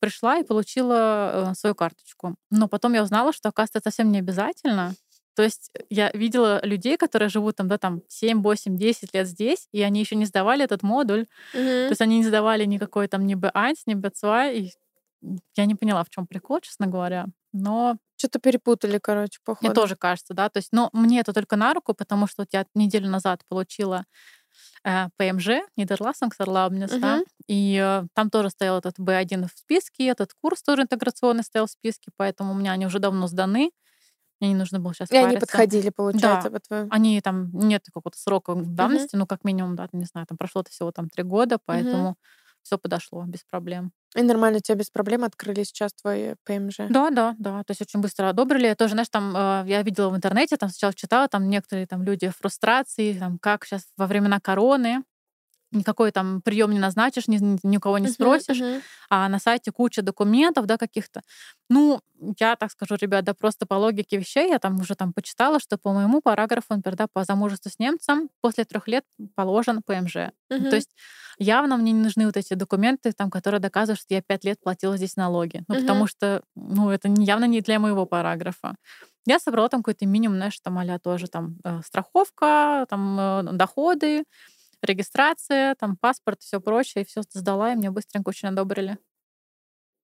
[0.00, 2.36] пришла и получила э, свою карточку.
[2.50, 4.94] Но потом я узнала, что, оказывается, это совсем не обязательно.
[5.34, 9.68] То есть я видела людей, которые живут там, да, там 7, 8, 10 лет здесь,
[9.72, 11.26] и они еще не сдавали этот модуль.
[11.52, 11.88] То Мгм.
[11.90, 14.72] есть они не сдавали никакой там ни B1, ни B2, и
[15.56, 17.26] я не поняла, в чем прикол, честно говоря.
[17.52, 19.66] Но Что-то перепутали, короче, походу.
[19.66, 20.48] мне тоже кажется, да.
[20.48, 24.04] То есть, но мне это только на руку, потому что вот я неделю назад получила
[24.84, 27.24] э, ПМЖ, Нидерландскерlaubnis, да, Мгм.
[27.48, 31.70] и э, там тоже стоял этот B1 в списке, этот курс тоже интеграционный стоял в
[31.70, 33.70] списке, поэтому у меня они уже давно сданы.
[34.40, 35.46] Мне не нужно было сейчас И они париться.
[35.46, 36.58] подходили, получается, Да.
[36.58, 36.88] по твоему.
[36.92, 40.92] Они там нет какого-то срока давности, ну, как минимум, да, не знаю, там прошло-то всего
[40.92, 42.16] там три года, поэтому
[42.62, 43.92] все подошло без проблем.
[44.16, 46.88] И нормально у тебя без проблем открыли сейчас твои ПМЖ.
[46.88, 47.62] Да, да, да.
[47.64, 48.74] То есть очень быстро одобрили.
[48.74, 52.28] Тоже, знаешь, там э, я видела в интернете, там сначала читала, там некоторые там люди
[52.28, 55.02] в фрустрации, там как сейчас во времена короны
[55.72, 58.82] никакой там прием не назначишь, ни, ни- у кого не Мгм, спросишь, мгм.
[59.10, 61.22] а на сайте куча документов, да, каких-то.
[61.70, 62.00] Ну,
[62.40, 65.78] я так скажу, ребят, да просто по логике вещей, я там уже там почитала, что
[65.78, 69.04] по моему параграфу, например, да, по замужеству с немцем после трех лет
[69.34, 70.32] положен ПМЖ.
[70.50, 70.70] Мгм.
[70.70, 70.90] То есть
[71.38, 74.96] явно мне не нужны вот эти документы, там, которые доказывают, что я пять лет платила
[74.96, 75.64] здесь налоги.
[75.68, 76.08] Ну, потому Мгм.
[76.08, 78.74] что, ну, это явно не для моего параграфа.
[79.26, 84.24] Я собрала там какой-то минимум, знаешь, там а тоже там э, страховка, там э, доходы,
[84.82, 88.98] регистрация, там паспорт, все прочее, и все сдала, и мне быстренько очень одобрили.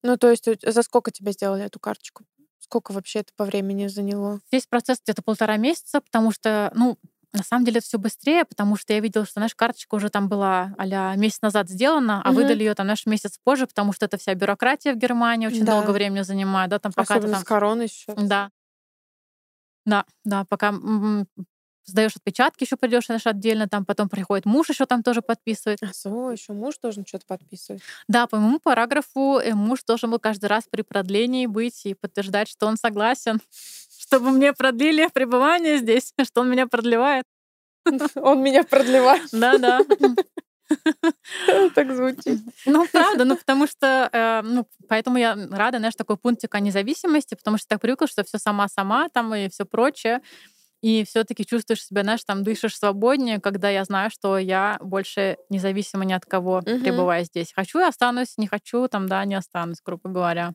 [0.03, 2.25] Ну, то есть за сколько тебе сделали эту карточку?
[2.59, 4.41] Сколько вообще это по времени заняло?
[4.51, 6.99] Весь процесс где-то полтора месяца, потому что, ну,
[7.33, 10.29] на самом деле это все быстрее, потому что я видела, что, знаешь, карточка уже там
[10.29, 12.37] была а месяц назад сделана, а Мгм.
[12.37, 15.73] выдали ее там, знаешь, месяц позже, потому что это вся бюрократия в Германии очень Да.
[15.73, 17.43] долго времени занимает, да, там пока ты Особенно там...
[17.43, 18.17] с короной сейчас.
[18.17, 18.51] Да.
[19.87, 20.73] Да, да, пока
[21.85, 25.83] сдаешь отпечатки, еще придешь, знаешь, отдельно, там потом приходит муж, еще там тоже подписывает.
[25.83, 27.83] А со, еще муж должен что-то подписывать.
[28.09, 32.49] Да, по моему параграфу э, муж должен был каждый раз при продлении быть и подтверждать,
[32.49, 33.41] что он согласен,
[33.99, 37.25] чтобы мне продлили пребывание здесь, что он меня продлевает.
[38.17, 39.29] Он меня продлевает.
[39.31, 39.83] Да-да.
[41.75, 42.41] Так звучит.
[42.65, 47.35] Ну, правда, ну, потому что, э, ну, поэтому я рада, знаешь, такой пунктик о независимости,
[47.35, 50.23] потому что так привыкла, что все сама-сама там и все прочее.
[50.85, 56.05] И все-таки чувствуешь себя, знаешь, там дышишь свободнее, когда я знаю, что я больше независима
[56.05, 56.81] ни от кого, Мгм.
[56.81, 57.53] пребывая здесь.
[57.55, 60.55] Хочу останусь, не хочу, там, да, не останусь, грубо говоря.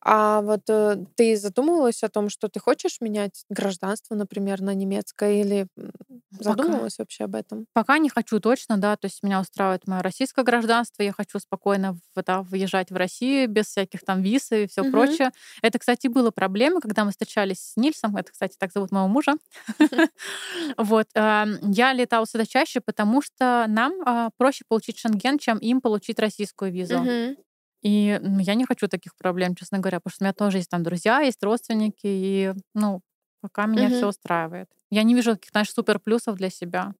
[0.00, 5.40] А вот э, ты задумывалась о том, что ты хочешь менять гражданство, например, на немецкое,
[5.42, 5.66] или
[6.30, 7.66] задумывалась вообще об этом?
[7.72, 11.94] Пока не хочу точно, да, то есть меня устраивает мое российское гражданство, я хочу спокойно
[12.14, 14.90] в- да, въезжать в Россию без всяких там виз и все Мгм.
[14.92, 15.30] прочее.
[15.62, 19.34] Это, кстати, было проблемой, когда мы встречались с Нильсом, это, кстати, так зовут моего мужа.
[20.78, 25.80] Вот, эм, я летала сюда чаще, потому что нам а, проще получить шенген, чем им
[25.80, 27.10] получить российскую визу.
[27.84, 30.70] И м, я не хочу таких проблем, честно говоря, потому что у меня тоже есть
[30.70, 33.02] там друзья, есть родственники, и, ну,
[33.42, 33.90] пока меня Мгм.
[33.90, 34.68] все устраивает.
[34.90, 36.94] Я не вижу каких-то, знаешь, супер плюсов для себя.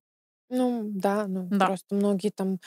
[0.49, 1.65] Ну, да, ну, Да.
[1.65, 2.59] просто многие там,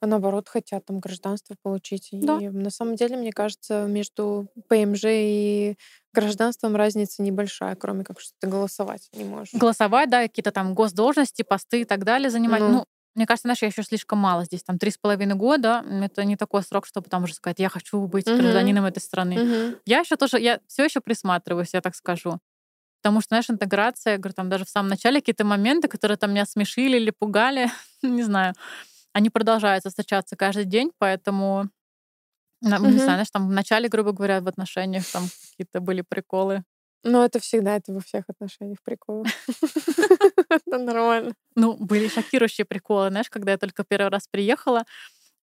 [0.00, 2.08] наоборот, хотят там гражданство получить.
[2.12, 2.40] И Да.
[2.48, 5.76] на самом деле, мне кажется, между ПМЖ и
[6.14, 9.52] гражданством разница небольшая, кроме как что ты голосовать не можешь.
[9.52, 12.64] голосовать, да, какие-то там госдолжности, посты и так далее занимать.
[12.66, 12.66] Ну.
[12.66, 12.84] Ну,
[13.16, 15.84] мне кажется, знаешь, я еще слишком мало здесь, там три с половиной года.
[16.02, 18.36] Это не такой срок, чтобы там уже сказать, я хочу быть Мгм.
[18.38, 19.36] гражданином этой страны.
[19.38, 19.76] Мгм.
[19.86, 22.38] Я еще тоже, я все еще присматриваюсь, я так скажу.
[23.02, 26.30] Потому что, знаешь, интеграция, я говорю, там даже в самом начале какие-то моменты, которые там
[26.32, 27.70] меня смешили или пугали,
[28.02, 28.54] не знаю,
[29.12, 31.68] они продолжаются встречаться каждый день, поэтому,
[32.60, 36.64] не знаю, знаешь, там в начале, грубо говоря, в отношениях там какие-то были приколы.
[37.04, 39.24] Но это всегда, это во всех отношениях прикол.
[40.50, 41.34] Это нормально.
[41.54, 44.84] Ну, были шокирующие приколы, знаешь, когда я только первый раз приехала,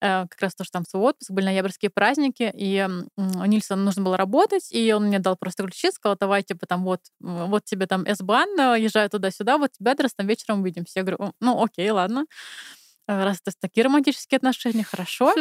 [0.02, 2.88] э, как раз то, что там свой отпуск, были ноябрьские праздники, и
[3.18, 6.84] у Нильса нужно было работать, и он мне дал просто ключи, сказал, давай, типа, там,
[6.84, 11.00] вот, вот тебе там S-бан, э, езжай туда-сюда, вот тебя адрес, там вечером увидимся.
[11.00, 12.26] Я говорю, «О, ну, окей, ладно.
[13.08, 15.34] Э, Раз это такие романтические отношения, хорошо.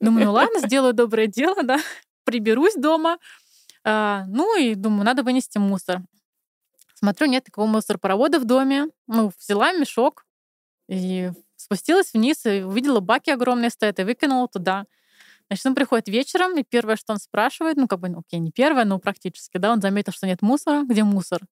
[0.00, 1.78] Думаю, ну ладно, сделаю доброе дело, да,
[2.24, 3.18] приберусь дома.
[3.88, 6.02] А, ну и думаю, надо вынести мусор.
[6.94, 8.88] Смотрю, нет никакого мусоропровода в доме.
[9.06, 10.26] Ну, взяла мешок
[10.88, 14.86] и спустилась вниз и увидела баки огромные стоят и выкинула туда.
[15.48, 18.50] Значит, он приходит вечером, и первое, что он спрашивает, ну, как бы, ну, окей, не
[18.50, 20.82] первое, но практически, да, он заметил, что нет мусора.
[20.82, 21.42] Где мусор?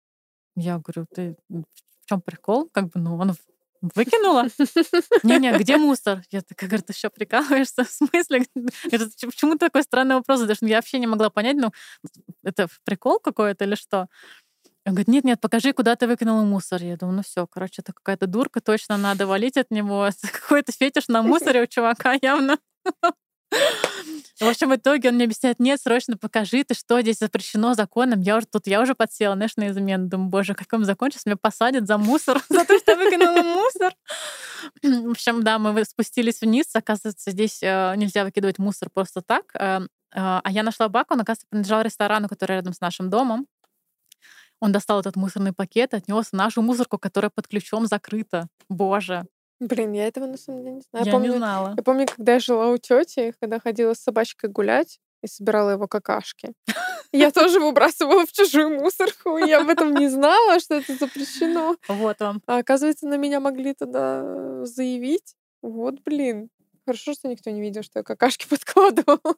[0.57, 2.69] Я говорю, ты в чем прикол?
[2.73, 3.37] Как бы, ну, он
[3.95, 4.49] выкинула?
[5.23, 6.23] Не-не, где мусор?
[6.31, 7.85] Я такая говорю, ты что, прикалываешься?
[7.85, 8.45] В смысле?
[8.91, 10.41] Почему такой странный вопрос?
[10.43, 11.73] Даже я вообще не могла понять, ну,
[12.43, 14.09] это прикол какой-то или что?
[14.87, 16.83] Он говорит, нет, нет, покажи, куда ты выкинула мусор.
[16.83, 20.09] Я думаю, ну все, короче, это какая-то дурка, точно надо валить от него.
[20.33, 22.59] Какой-то фетиш на мусоре у чувака явно.
[24.41, 28.21] В общем, в итоге он мне объясняет, нет, срочно покажи, ты что, здесь запрещено законом.
[28.21, 30.09] Я уже тут, я уже подсела, знаешь, на измену.
[30.09, 33.95] Думаю, боже, как он закон, сейчас меня посадят за мусор, за то, что выкинула мусор.
[34.83, 36.67] В общем, да, мы спустились вниз.
[36.75, 39.45] Оказывается, здесь э, нельзя выкидывать мусор просто так.
[39.55, 43.47] Э, э, А я нашла бак, он, оказывается, принадлежал ресторану, который рядом с нашим домом.
[44.61, 48.49] Он достал этот мусорный пакет, отнес нашу мусорку, которая под ключом закрыта.
[48.69, 49.27] Боже,
[49.61, 51.05] Блин, я этого на самом деле не знаю.
[51.07, 51.75] я, Я помню, не знала.
[51.77, 55.87] я помню, когда я жила у тети, когда ходила с собачкой гулять и собирала его
[55.89, 56.53] какашки.
[57.13, 59.39] Я тоже выбрасывала в чужую мусорку.
[59.39, 61.77] Я об этом не знала, что это запрещено.
[61.89, 62.43] Вот вам.
[62.47, 65.35] А оказывается, на меня могли тогда заявить.
[65.63, 66.51] Вот, блин.
[66.85, 69.37] Хорошо, что никто не видел, что я какашки подкладывала.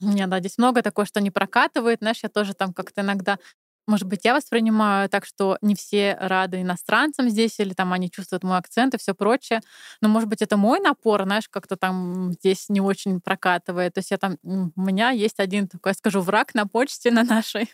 [0.00, 2.00] Не, да, здесь много такого, что не прокатывает.
[2.00, 3.38] Знаешь, я тоже там как-то иногда
[3.86, 8.44] может быть, я воспринимаю так, что не все рады иностранцам здесь, или там они чувствуют
[8.44, 9.60] мой акцент и все прочее.
[10.00, 13.94] Но, может быть, это мой напор, знаешь, как-то там здесь не очень прокатывает.
[13.94, 17.24] То есть я там, у меня есть один такой, я скажу, враг на почте на
[17.24, 17.72] нашей.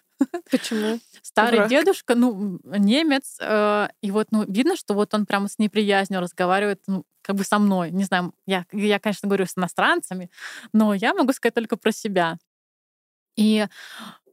[0.50, 0.98] Почему?
[1.22, 1.70] Старый Враг.
[1.70, 6.82] дедушка, ну, немец, э, и вот, ну, видно, что вот он прямо с неприязнью разговаривает,
[6.86, 7.90] ну, как бы со мной.
[7.90, 10.30] Не знаю, я, я, конечно, говорю с иностранцами,
[10.72, 12.38] но я могу сказать только про себя.
[13.36, 13.66] И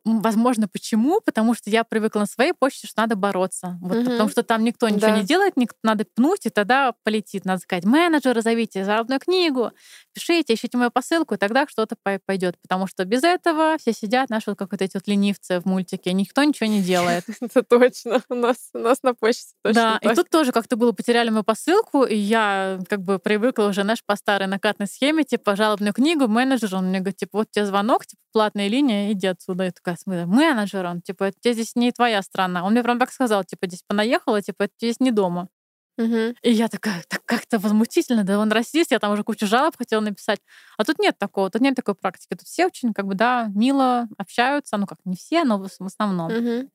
[0.06, 1.20] возможно, почему?
[1.20, 3.78] Потому что я привыкла на своей почте, что надо бороться.
[3.82, 4.06] Вот, Мгм.
[4.12, 5.18] Потому что там никто ничего Да.
[5.18, 7.44] не делает, ник- надо пнуть, и тогда полетит.
[7.46, 9.72] Надо сказать, менеджера зовите, заработную книгу,
[10.14, 12.56] пишите, ищите мою посылку, и тогда что-то пойдет.
[12.62, 16.14] Потому что без этого все сидят, знаешь, вот как вот эти вот ленивцы в мультике,
[16.14, 17.24] никто ничего не делает.
[17.42, 18.22] Это точно.
[18.30, 21.44] У нас, у нас на почте точно Да, и тут тоже как-то было, потеряли мою
[21.44, 26.28] посылку, и я как бы привыкла уже, знаешь, по старой накатной схеме, типа, жалобную книгу,
[26.28, 29.66] менеджер, он мне говорит, типа, вот тебе звонок, типа, платная линия, иди отсюда.
[29.66, 32.64] Я такая, «Смы- менеджер, он, типа, тебе здесь не твоя страна.
[32.66, 35.50] Он мне прям так сказал, типа, здесь понаехала, типа, это здесь не дома.
[35.98, 36.36] Мгм.
[36.42, 40.02] И я такая, так как-то возмутительно, да он расист, я там уже кучу жалоб хотела
[40.02, 40.40] написать.
[40.78, 42.32] А тут нет такого, тут нет такой практики.
[42.32, 46.34] Тут все очень, как бы, да, мило общаются, ну как, не все, но в основном.
[46.34, 46.70] Мгм.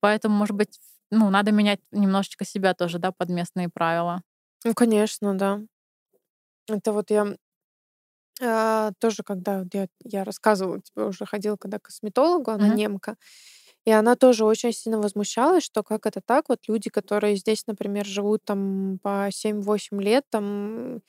[0.00, 4.22] Поэтому, может быть, ну, надо менять немножечко себя тоже, да, под местные правила.
[4.64, 5.60] Ну, конечно, да.
[6.68, 7.36] Это вот я
[8.42, 12.76] а, тоже, когда я, я рассказывала тебе, уже ходила когда к косметологу, она Мгм.
[12.76, 13.16] немка,
[13.86, 18.06] и она тоже очень сильно возмущалась, что как это так, вот люди, которые здесь, например,
[18.06, 21.00] живут там по 7-8 лет, там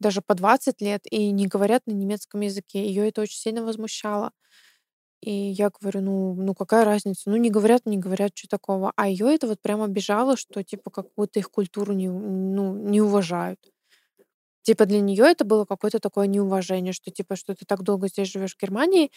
[0.00, 2.86] даже по 20 лет, и не говорят на немецком языке.
[2.86, 4.32] Ее это очень сильно возмущало.
[5.22, 7.30] И я говорю, ну, ну какая разница?
[7.30, 8.92] Ну, не говорят, не говорят, что такого.
[8.96, 13.00] А ее это вот прям обижало, что типа как будто их культуру не, ну, не
[13.02, 13.60] уважают.
[14.62, 18.30] Типа для нее это было какое-то такое неуважение, что типа, что ты так долго здесь
[18.30, 19.10] живешь в Германии,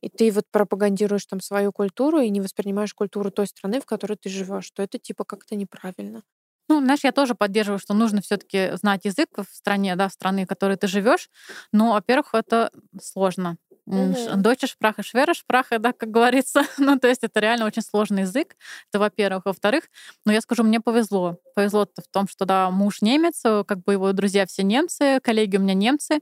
[0.00, 4.16] и ты вот пропагандируешь там свою культуру и не воспринимаешь культуру той страны, в которой
[4.16, 6.22] ты живешь, что это типа как-то неправильно.
[6.68, 10.44] Ну, знаешь, я тоже поддерживаю, что нужно все-таки знать язык в стране, да, в стране,
[10.44, 11.28] в которой ты живешь.
[11.72, 12.70] Но, во-первых, это
[13.02, 13.56] сложно.
[13.86, 14.42] Мгм.
[14.42, 16.62] Deutsche Sprache, schwere Sprache, да, как говорится.
[16.78, 18.56] ну, то есть это реально очень сложный язык.
[18.92, 19.44] Это, во-первых.
[19.46, 19.84] Во-вторых,
[20.24, 21.38] ну, я скажу, мне повезло.
[21.54, 25.56] Повезло в том, что, да, муж немец, э, как бы его друзья все немцы, коллеги
[25.56, 26.20] у меня немцы.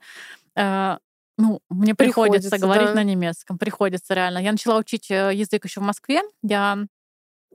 [0.57, 0.99] Э,
[1.39, 2.95] Ну, мне приходится, Приходится, говорить да.
[2.95, 3.59] на немецком.
[3.59, 4.39] Приходится реально.
[4.39, 6.23] Я начала учить э, язык еще в Москве.
[6.43, 6.79] Я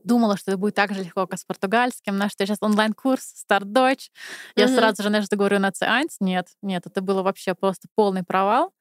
[0.04, 2.16] думала, что это будет так же легко, как с португальским.
[2.30, 4.10] Что я сейчас онлайн-курс, старт Deutsch.
[4.56, 4.76] Я Мгм.
[4.76, 6.18] сразу же, знаешь, говорю на C1.
[6.22, 8.72] Нет, нет, это было вообще просто полный провал.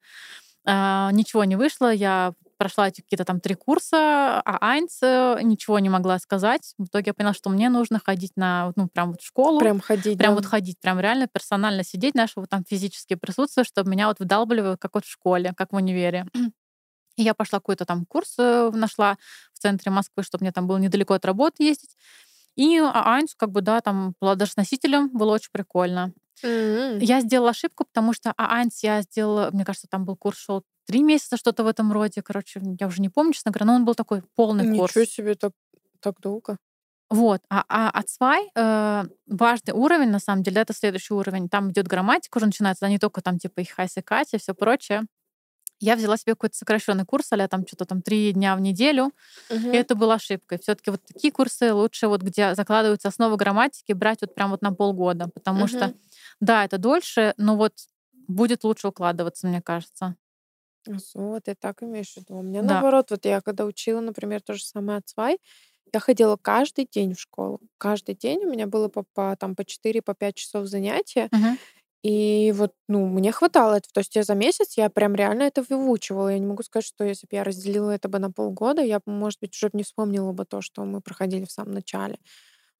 [0.65, 1.91] А, ничего не вышло.
[1.91, 5.01] Я прошла эти какие-то там три курса, а Айнс
[5.43, 6.73] ничего не могла сказать.
[6.77, 9.59] В итоге я поняла, что мне нужно ходить на, ну, прям вот в школу.
[9.59, 10.17] Прям ходить.
[10.17, 10.35] Прям да.
[10.35, 14.79] вот ходить, прям реально персонально сидеть, знаешь, вот там физически присутствовать, чтобы меня вот вдалбливают,
[14.79, 16.25] как вот в школе, как в универе.
[17.15, 19.17] И я пошла какой-то там курс, э, нашла
[19.53, 21.95] в центре Москвы, чтобы мне там было недалеко от работы ездить.
[22.55, 26.13] И A- eins, как бы, да, там была даже с носителем, было очень прикольно.
[26.41, 30.63] Я сделала ошибку, потому что A eins я сделала, мне кажется, там был курс шел
[30.85, 32.21] три месяца, что-то в этом роде.
[32.21, 34.95] Короче, я уже не помню, честно говоря, но он был такой полный курс.
[34.95, 35.53] Ничего себе, так,
[35.99, 36.57] так долго.
[37.09, 37.41] Вот.
[37.49, 41.47] А, а отсвай э, важный уровень, на самом деле, это следующий уровень.
[41.47, 44.53] Там идет грамматика уже начинается, а не только там типа ich heiße Катя, и все
[44.53, 45.03] прочее.
[45.79, 49.11] Я взяла себе какой-то сокращенный курс, а там что-то там три дня в неделю,
[49.49, 49.71] Мгм.
[49.71, 50.57] и это была ошибкой.
[50.59, 54.73] Все-таки вот такие курсы лучше, вот где закладываются основы грамматики, брать вот прям вот на
[54.73, 55.95] полгода, потому что, Мгм.
[56.39, 57.73] Да, это дольше, но вот
[58.27, 60.15] будет лучше укладываться, мне кажется.
[60.89, 62.37] А, Вот, ты так имеешь в виду.
[62.37, 62.67] У меня Да.
[62.67, 65.37] наоборот, вот я когда учила, например, то же самое отсвай,
[65.93, 67.59] я ходила каждый день в школу.
[67.77, 71.29] Каждый день у меня было по, по, там, по 4 по 5 часов занятия.
[71.31, 71.57] Мгм.
[72.03, 73.91] И вот, ну, мне хватало этого.
[73.93, 76.29] То есть я за месяц, я прям реально это выучивала.
[76.29, 79.11] Я не могу сказать, что если бы я разделила это бы на полгода, я бы,
[79.13, 82.17] может быть, уже не вспомнила бы то, что мы проходили в самом начале.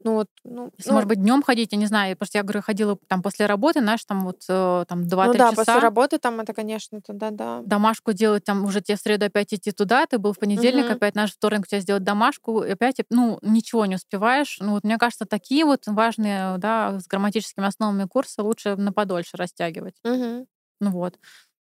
[0.03, 2.43] Ну вот, ну, Если, ну, может быть, днем ходить, я не знаю, потому что я
[2.43, 5.53] говорю, ходила там после работы, знаешь, там вот э, там 2-3 ну да, часа.
[5.53, 7.65] после работы там это, конечно, тогда да.
[7.65, 10.91] домашку делать, там уже тебе в среду опять идти туда, ты был в понедельник, Мгм.
[10.91, 14.57] опять наш вторник у тебя сделать домашку, и опять, ну, ничего не успеваешь.
[14.59, 19.37] Ну, вот мне кажется, такие вот важные, да, с грамматическими основами курсы лучше на подольше
[19.37, 19.95] растягивать.
[20.03, 20.45] Мгм.
[20.81, 21.19] Ну вот.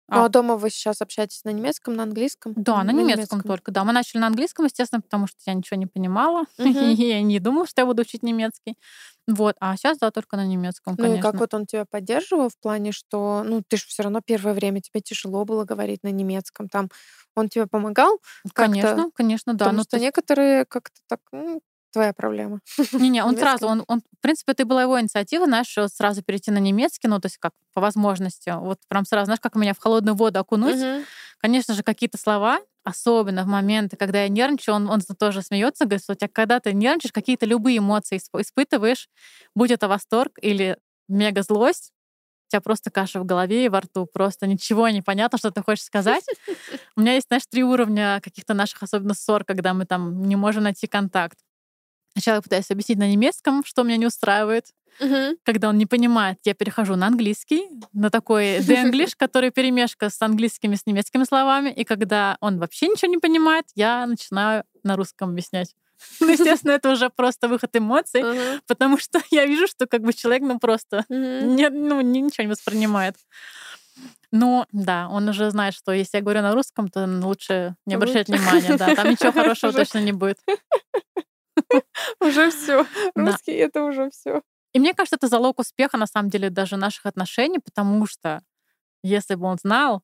[0.09, 2.53] Ну, А, а дома вы сейчас общаетесь на немецком, на английском?
[2.55, 3.83] да, на немецком только, да.
[3.83, 7.67] Мы начали на английском, естественно, потому что я ничего не понимала, и я не думала,
[7.67, 8.75] что я буду учить немецкий.
[9.27, 11.31] Вот, а сейчас, да, только на немецком, Ну и конечно.
[11.31, 14.79] как вот он тебя поддерживал в плане, что, ну, ты же все равно первое время
[14.81, 16.89] тебе тяжело было говорить на немецком, там
[17.35, 18.19] он тебе помогал?
[18.53, 19.65] Конечно, конечно, да.
[19.65, 21.59] потому Ну, что то есть- некоторые как-то так, ну,
[21.97, 22.59] твоя проблема.
[22.99, 26.59] Не-не, он сразу, он, он, в принципе, это была его инициатива, знаешь, сразу перейти на
[26.59, 28.53] немецкий, ну, то есть как по возможности.
[28.55, 30.77] Вот прям сразу, знаешь, как меня в холодную воду окунуть.
[30.77, 31.05] Мгм.
[31.39, 36.03] Конечно же, какие-то слова, особенно в моменты, когда я нервничаю, он, он тоже смеется, говорит,
[36.03, 39.09] что у тебя, когда ты нервничаешь, какие-то любые эмоции исп- испытываешь,
[39.55, 41.91] будь это восторг или мега злость,
[42.47, 45.61] у тебя просто каша в голове и во рту, просто ничего не понятно, что ты
[45.61, 46.25] хочешь сказать.
[46.95, 50.63] У меня есть, знаешь, три уровня каких-то наших, особенно ссор, когда мы там не можем
[50.63, 51.37] найти контакт.
[52.17, 54.65] Сначала пытаюсь объяснить на немецком, что меня не устраивает.
[54.99, 55.35] Мгм.
[55.43, 60.19] Когда он не понимает, я перехожу на английский, на такой the English, который перемешка с
[60.23, 61.69] английскими, с немецкими словами.
[61.69, 65.75] И когда он вообще ничего не понимает, я начинаю на русском объяснять.
[66.19, 68.61] Ну, естественно, это уже просто выход эмоций, Мгм.
[68.67, 71.55] потому что я вижу, что как бы человек, ну, просто Мгм.
[71.55, 73.15] не, ну, ни- ничего не воспринимает.
[74.31, 78.27] Но да, он уже знает, что если я говорю на русском, то лучше не обращать
[78.27, 78.75] внимания.
[78.75, 80.39] Да, там ничего хорошего точно не будет.
[82.21, 82.85] Уже все.
[83.15, 84.41] Русский это уже все.
[84.73, 88.41] И мне кажется, это залог успеха, на самом деле, даже наших отношений, потому что
[89.03, 90.03] если бы он знал,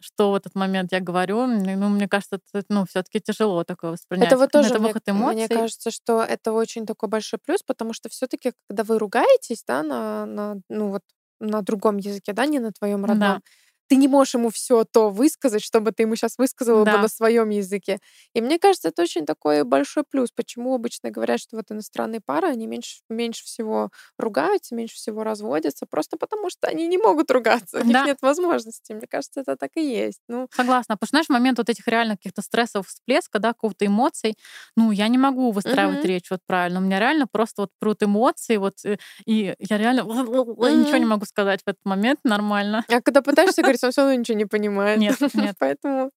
[0.00, 3.64] что в этот момент я говорю, м, ну, мне кажется, это, ну, все таки тяжело
[3.64, 4.32] такое воспринять.
[4.32, 5.56] Это вот тоже, это мне, выход мне эмоций.
[5.56, 10.26] кажется, что это очень такой большой плюс, потому что все-таки, когда вы ругаетесь, да, на,
[10.26, 11.02] на, ну вот
[11.40, 13.40] на другом языке, да, не на твоем Да.
[13.88, 17.02] Ты не можешь ему все то высказать, чтобы ты ему сейчас высказала бы Да.
[17.02, 17.98] на своем языке.
[18.34, 20.30] И мне кажется, это очень такой большой плюс.
[20.34, 25.86] Почему обычно говорят, что вот иностранные пары, они меньше, меньше всего ругаются, меньше всего разводятся,
[25.86, 28.04] просто потому что они не могут ругаться, у них Да.
[28.06, 28.92] нет возможности.
[28.92, 30.20] Мне кажется, это так и есть.
[30.28, 30.96] Ну, Согласна.
[30.96, 34.36] Потому что, знаешь, момент вот этих реально каких-то стрессов, всплеска, да, какого-то эмоций,
[34.76, 36.06] ну, я не могу выстраивать Мгм.
[36.08, 36.80] речь вот правильно.
[36.80, 38.96] У меня реально просто вот прут эмоции, вот, э,
[39.26, 40.02] и я реально
[40.86, 42.84] ничего не могу сказать в этот момент нормально.
[42.88, 44.98] а когда пытаешься говорить, он все равно ничего не понимает.
[44.98, 45.56] Нет, нет.
[45.58, 46.10] Поэтому,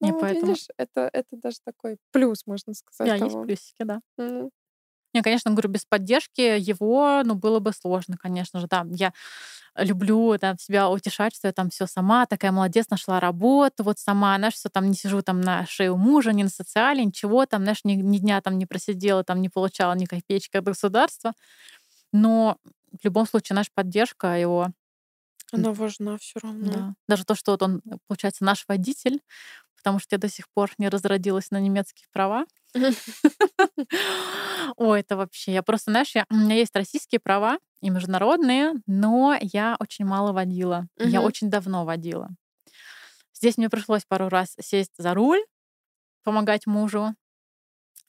[0.00, 3.18] Не, ну, вот поэтому- видишь, это, это даже такой плюс, можно сказать.
[3.18, 3.44] Да, есть того.
[3.44, 4.00] плюсики, да.
[4.18, 4.50] Мгм.
[5.14, 8.84] Не, конечно, говорю, без поддержки его, ну, было бы сложно, конечно же, да.
[8.90, 9.14] Я
[9.76, 14.36] люблю да, себя утешать, что я там все сама, такая молодец, нашла работу, вот сама,
[14.36, 17.62] знаешь, все там не сижу там на шее у мужа, ни на социале, ничего там,
[17.62, 21.32] знаешь, ни, ни дня там не просидела, там не получала ни копеечки от государства.
[22.12, 22.58] Но
[23.00, 24.68] в любом случае, наша поддержка его,
[25.52, 26.72] Она важна все равно.
[26.72, 26.94] да.
[27.08, 29.22] даже то, что вот он, получается, наш водитель,
[29.76, 32.46] потому что я до сих пор не разродилась на немецкие права.
[34.76, 35.52] Ой, это вообще...
[35.52, 40.32] Я просто, знаешь, я, у меня есть российские права и международные, но я очень мало
[40.32, 40.88] водила.
[40.98, 42.30] Я очень давно водила.
[43.32, 45.40] Здесь мне пришлось пару раз сесть за руль,
[46.24, 47.14] помогать мужу.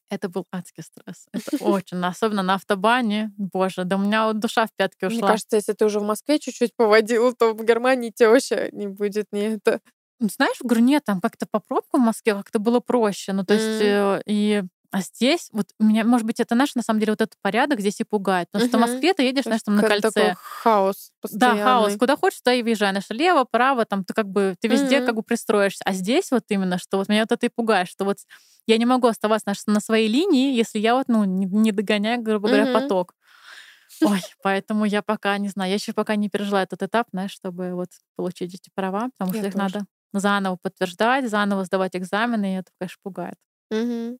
[0.10, 1.28] Это был адский стресс.
[1.34, 3.34] Это очень, особенно на автобане.
[3.38, 5.30] Боже, да у меня вот душа в пятки Мне ушла.
[5.30, 9.28] кажется, если ты уже в Москве чуть-чуть поводил, то в Германии тебе вообще не будет
[9.32, 9.82] ни это.
[10.20, 13.34] Ну, Знаешь, говорю, нет, там как-то по пробкам в Москве как-то было проще.
[13.34, 17.00] Ну, то есть, э, и а здесь, вот меня, может быть, это наш, на самом
[17.02, 18.48] деле, вот этот порядок здесь и пугает.
[18.52, 18.82] Потому что в.
[18.82, 20.12] Москве ты едешь, знаешь, там на кольце.
[20.12, 21.64] такой хаос Да, постоянный.
[21.64, 21.98] хаос.
[21.98, 22.92] Куда хочешь, туда и въезжай.
[22.92, 25.84] Знаешь, лево, право, там ты как бы, ты везде как бы пристроишься.
[25.86, 28.18] А здесь вот именно, что вот меня вот это и пугает, что вот
[28.66, 32.22] я не могу оставаться знаешь, на своей линии, если я вот, ну, не, не догоняю,
[32.22, 33.14] грубо говоря, поток.
[34.04, 37.74] Ой, поэтому я пока не знаю, я еще пока не пережила этот этап, знаешь, чтобы
[37.74, 39.64] вот получить эти права, потому Я что их тоже.
[39.66, 43.36] надо заново подтверждать, заново сдавать экзамены, и это, конечно, пугает.
[43.72, 44.18] Мгм.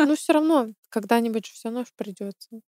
[0.00, 2.60] Ну, все равно, когда-нибудь все равно придется.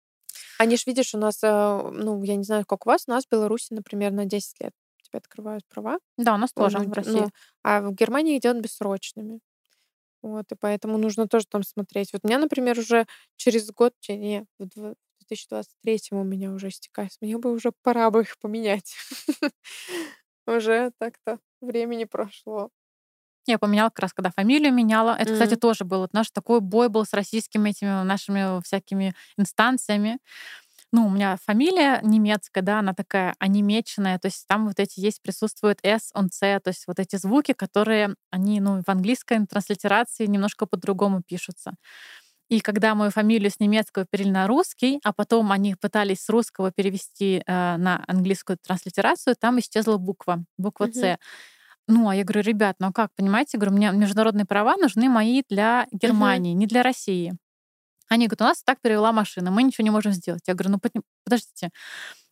[0.58, 1.48] Они ж, видишь, у нас, э,
[1.92, 4.72] ну, я не знаю, как у вас, у нас в Беларуси, например, на 10 лет
[5.02, 5.98] тебе открывают права.
[6.16, 7.12] Да, у нас тоже ну, в России.
[7.12, 7.30] ну,
[7.62, 9.40] а в Германии идет бессрочными.
[10.22, 12.12] Вот, и поэтому нужно тоже там смотреть.
[12.12, 13.06] Вот у меня, например, уже
[13.36, 17.10] через год, не, в 2023 у меня уже истекает.
[17.20, 18.96] Мне бы уже пора бы их поменять.
[20.46, 22.70] Уже так-то времени прошло.
[23.46, 25.14] Я поменяла как раз, когда фамилию меняла.
[25.18, 25.58] Это, кстати, М.
[25.60, 30.18] тоже был наш такой бой был с российскими этими нашими всякими инстанциями.
[30.92, 35.22] Ну, у меня фамилия немецкая, да, она такая онемеченная, то есть там вот эти есть,
[35.22, 40.26] присутствуют S, он C, то есть вот эти звуки, которые, они, ну, в английской транслитерации
[40.26, 41.74] немножко по-другому пишутся.
[42.50, 46.70] И когда мою фамилию с немецкого перевели на русский, а потом они пытались с русского
[46.72, 50.92] перевести э, на английскую транслитерацию, там исчезла буква, буква Мгм.
[50.92, 51.18] C.
[51.86, 55.42] Ну, а я говорю, ребят, ну а как, понимаете, говорю, мне международные права нужны мои
[55.48, 57.34] для Германии, не для России.
[58.08, 60.42] Они говорят, у нас так перевела машина, мы ничего не можем сделать.
[60.46, 61.70] Я говорю, ну подождите,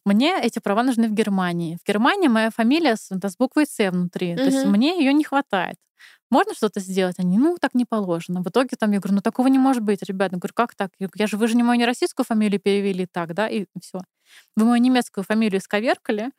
[0.05, 1.79] мне эти права нужны в Германии.
[1.83, 5.77] В Германии моя фамилия с, с буквой С внутри, то есть мне ее не хватает.
[6.31, 7.17] Можно что-то сделать?
[7.19, 8.41] Они, ну, так не положено.
[8.41, 10.37] В итоге там я говорю, ну, такого не может быть, ребята.
[10.37, 10.91] Я говорю, как так?
[10.99, 13.67] Я, говорю, я же, вы же не мою не российскую фамилию перевели так, да, и
[13.83, 14.01] все.
[14.57, 16.31] Вы мою немецкую фамилию сковеркали,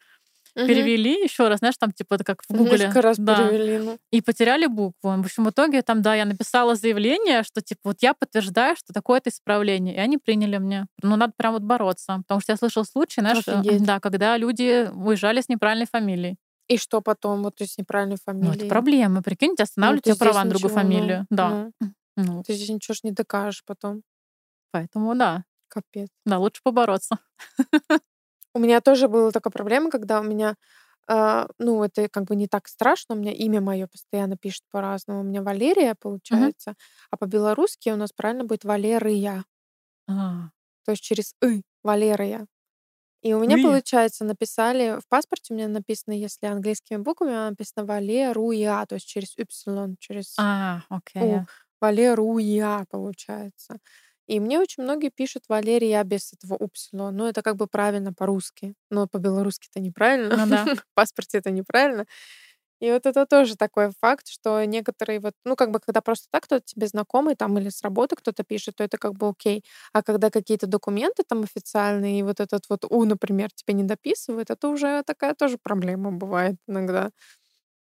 [0.56, 0.68] Мгм.
[0.68, 2.78] перевели еще раз, знаешь, там типа это как в Гугле.
[2.78, 3.78] Несколько раз да, перевели.
[3.80, 3.98] ну.
[4.12, 4.94] и потеряли букву.
[5.02, 8.94] В общем, в итоге там, да, я написала заявление, что типа вот я подтверждаю, что
[8.94, 9.96] такое-то исправление.
[9.96, 10.86] И они приняли мне.
[11.02, 12.18] Ну, надо прям вот бороться.
[12.28, 13.84] Потому что я слышала случай, знаешь, э, Офигеть.
[13.84, 16.38] да, когда люди уезжали с неправильной фамилией.
[16.68, 18.56] И что потом, вот есть неправильной Ну, фамилии?
[18.56, 19.22] это проблемы.
[19.22, 21.26] Прикиньте, останавливают ты тебе права на другую ничего, ну, фамилию.
[21.30, 21.72] Да.
[21.80, 21.94] ну.
[22.16, 24.04] Ну, Ты здесь ничего ж не докажешь потом.
[24.72, 25.44] поэтому да.
[25.68, 26.10] Капец.
[26.26, 27.18] Да, лучше побороться.
[28.56, 30.56] У меня тоже была такая проблема, когда у меня,
[31.08, 35.22] а, ну, это как бы не так страшно, у меня имя мое постоянно пишет по-разному.
[35.22, 36.76] У меня Валерия, получается,
[37.12, 39.44] а по-белорусски у нас правильно будет Валерия,
[40.08, 40.50] А,
[40.86, 42.48] то есть через «ы», Валерия.
[43.24, 43.60] И у меня, «ы».
[43.60, 49.38] получается, написали, в паспорте у меня написано, если английскими буквами, написано Валеруя, то есть через
[49.38, 51.40] Y, через А, окей.
[51.40, 51.46] У.
[51.82, 53.78] Валеруя, получается.
[54.28, 57.12] И мне очень многие пишут Валерия без этого упсило.
[57.12, 58.74] Ну, это как бы правильно по-русски.
[58.90, 60.46] Но по-белорусски это неправильно.
[60.46, 60.66] Ну да.
[60.76, 62.06] В паспорте это неправильно.
[62.82, 66.44] И вот это тоже такой факт, что некоторые вот, ну, как бы, когда просто так
[66.44, 69.64] кто-то тебе знакомый там или с работы кто-то пишет, то это как бы окей.
[69.94, 74.50] А когда какие-то документы там официальные, и вот этот вот «у», например, тебе не дописывают,
[74.50, 77.12] это уже такая тоже проблема бывает иногда.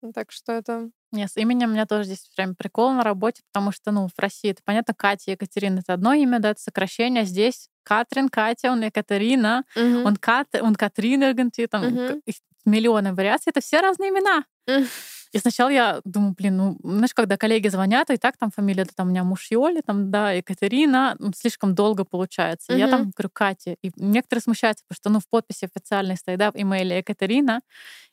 [0.04, 0.90] Ну, Так что это...
[1.12, 4.18] Нет, с именем у меня тоже здесь прям прикол на работе, потому что, ну, в
[4.18, 8.70] России это понятно, Катя, Екатерина— это одно имя, да, это сокращение, а здесь Катрин, Катя,
[8.70, 10.04] он Екатерина, Мгм.
[10.04, 11.34] он Кат, он Катрина,
[11.70, 11.84] там
[12.26, 12.34] их
[12.66, 14.44] миллионы вариаций, это все разные имена.
[15.32, 18.90] И сначала я думаю, блин, ну, знаешь, когда коллеги звонят, и так там фамилия, да,
[18.94, 22.72] там у меня муж Йоли, там, да, Екатерина, ну, слишком долго получается.
[22.72, 23.76] И Я там говорю, Катя.
[23.82, 27.62] И некоторые смущаются, потому что, ну, в подписи официальной стоит, да, в имейле Екатерина,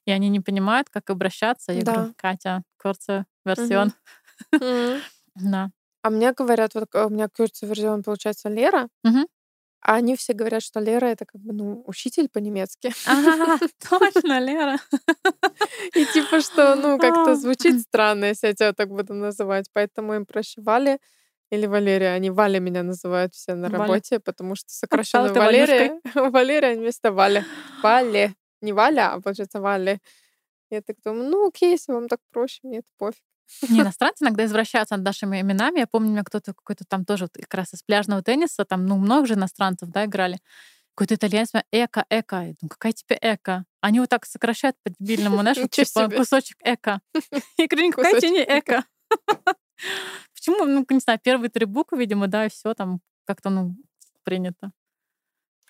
[0.05, 1.73] и они не понимают, как обращаться.
[1.73, 2.13] Я говорю, Да.
[2.17, 3.93] Катя, курсы, версион.
[4.51, 5.03] Мгм.
[5.35, 5.71] Да.
[6.03, 9.25] А мне говорят, вот э, у меня курс верзион получается Лера, Мгм.
[9.81, 12.91] А они все говорят, что Лера это как бы, ну, учитель по-немецки.
[13.07, 13.57] А,
[13.89, 14.77] точно, Лера.
[15.95, 17.35] И типа, что, ну, как-то А.
[17.35, 19.65] звучит странно, если я тебя так буду называть.
[19.73, 20.99] Поэтому им проще Валя
[21.51, 22.09] или Валерия.
[22.13, 23.77] Они Валя меня называют все на Валя.
[23.79, 25.99] работе, потому что сокращенно ты Валерия.
[26.15, 27.45] Валерия вместо Валя.
[27.83, 28.33] Вале.
[28.61, 29.99] Не Валя, а получается Вале.
[30.69, 33.23] Я так думаю, ну окей, если вам так проще, мне это пофиг.
[33.69, 35.79] Не, иностранцы иногда извращаются над нашими именами.
[35.79, 38.85] Я помню, у меня кто-то какой-то там тоже вот как раз из пляжного тенниса, там,
[38.85, 40.39] ну, много же иностранцев, да, играли.
[40.95, 42.35] Какой-то итальянец, эко, эко.
[42.35, 43.65] Я думаю, какая тебе эко?
[43.79, 46.17] Они вот так сокращают по-дебильному, знаешь, вот типа себе.
[46.17, 47.01] кусочек эко.
[47.57, 48.83] Я говорю, никакая тебе не эко.
[50.33, 53.75] Почему, ну, не знаю, первые три буквы, видимо, да, и все там как-то, ну,
[54.23, 54.71] принято.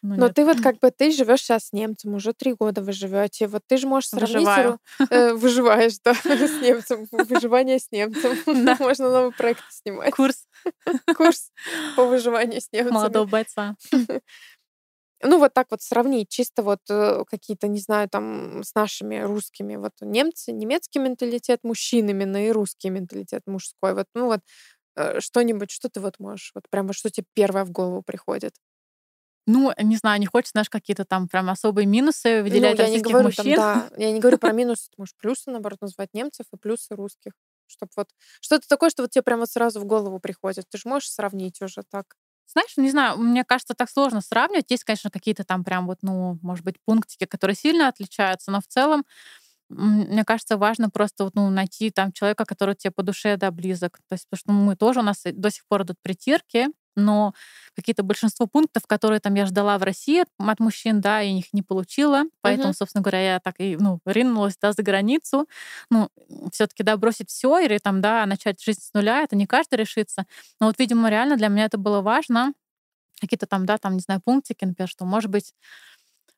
[0.04, 0.36] Ну, Но нет.
[0.36, 3.48] ты вот как бы ты живешь сейчас с немцем, уже три года вы живете.
[3.48, 4.80] Вот ты же можешь сравнить Выживаю.
[5.12, 7.06] э, выживаешь, да, с немцем.
[7.12, 8.36] Выживание с немцем.
[8.66, 8.76] Да.
[8.80, 10.14] Можно новый проект снимать.
[10.16, 10.48] Курс
[11.16, 11.52] Курс
[11.96, 12.94] по выживанию с немцами.
[12.94, 13.76] молодого бойца.
[15.24, 19.76] Ну, вот так вот сравнить, чисто вот э, какие-то, не знаю, там, с нашими русскими.
[19.76, 23.94] Вот немцы, немецкий менталитет мужчин именно и русский менталитет мужской.
[23.94, 24.40] Вот, ну вот
[24.96, 28.56] э, что-нибудь, что ты вот можешь, вот прямо что тебе первое в голову приходит?
[29.48, 33.00] Ну, не знаю, не хочется, знаешь, какие-то там прям особые минусы Ну, выделять я не
[33.02, 33.56] говорю там, мужчин.
[33.56, 37.34] да, я не говорю про минусы, ты можешь плюсы, наоборот, назвать немцев и плюсы русских.
[37.68, 38.10] Чтобы вот
[38.42, 40.66] что-то такое, что вот тебе прямо вот сразу в голову приходит.
[40.70, 42.16] Ты же можешь сравнить уже так.
[42.48, 44.70] знаешь, не знаю, мне кажется, так сложно сравнивать.
[44.72, 48.68] Есть, конечно, какие-то там прям вот, ну, может быть, пунктики, которые сильно отличаются, но в
[48.68, 49.06] целом
[49.70, 54.00] мне кажется, важно просто вот, ну, найти там человека, который тебе по душе, да, близок.
[54.10, 57.34] То есть, потому что мы тоже, у нас до сих пор идут притирки, но
[57.76, 61.62] какие-то большинство пунктов, которые там я ждала в России от мужчин, да, я их не
[61.62, 62.78] получила, поэтому, uh-huh.
[62.78, 65.48] собственно говоря, я так и, ну, ринулась, да, за границу.
[65.90, 66.10] Ну,
[66.52, 69.76] все таки да, бросить все или там, да, начать жизнь с нуля, это не каждый
[69.76, 70.26] решится.
[70.60, 72.54] Но вот, видимо, реально для меня это было важно.
[73.20, 75.54] Какие-то там, да, там, не знаю, пунктики, например, что, может быть,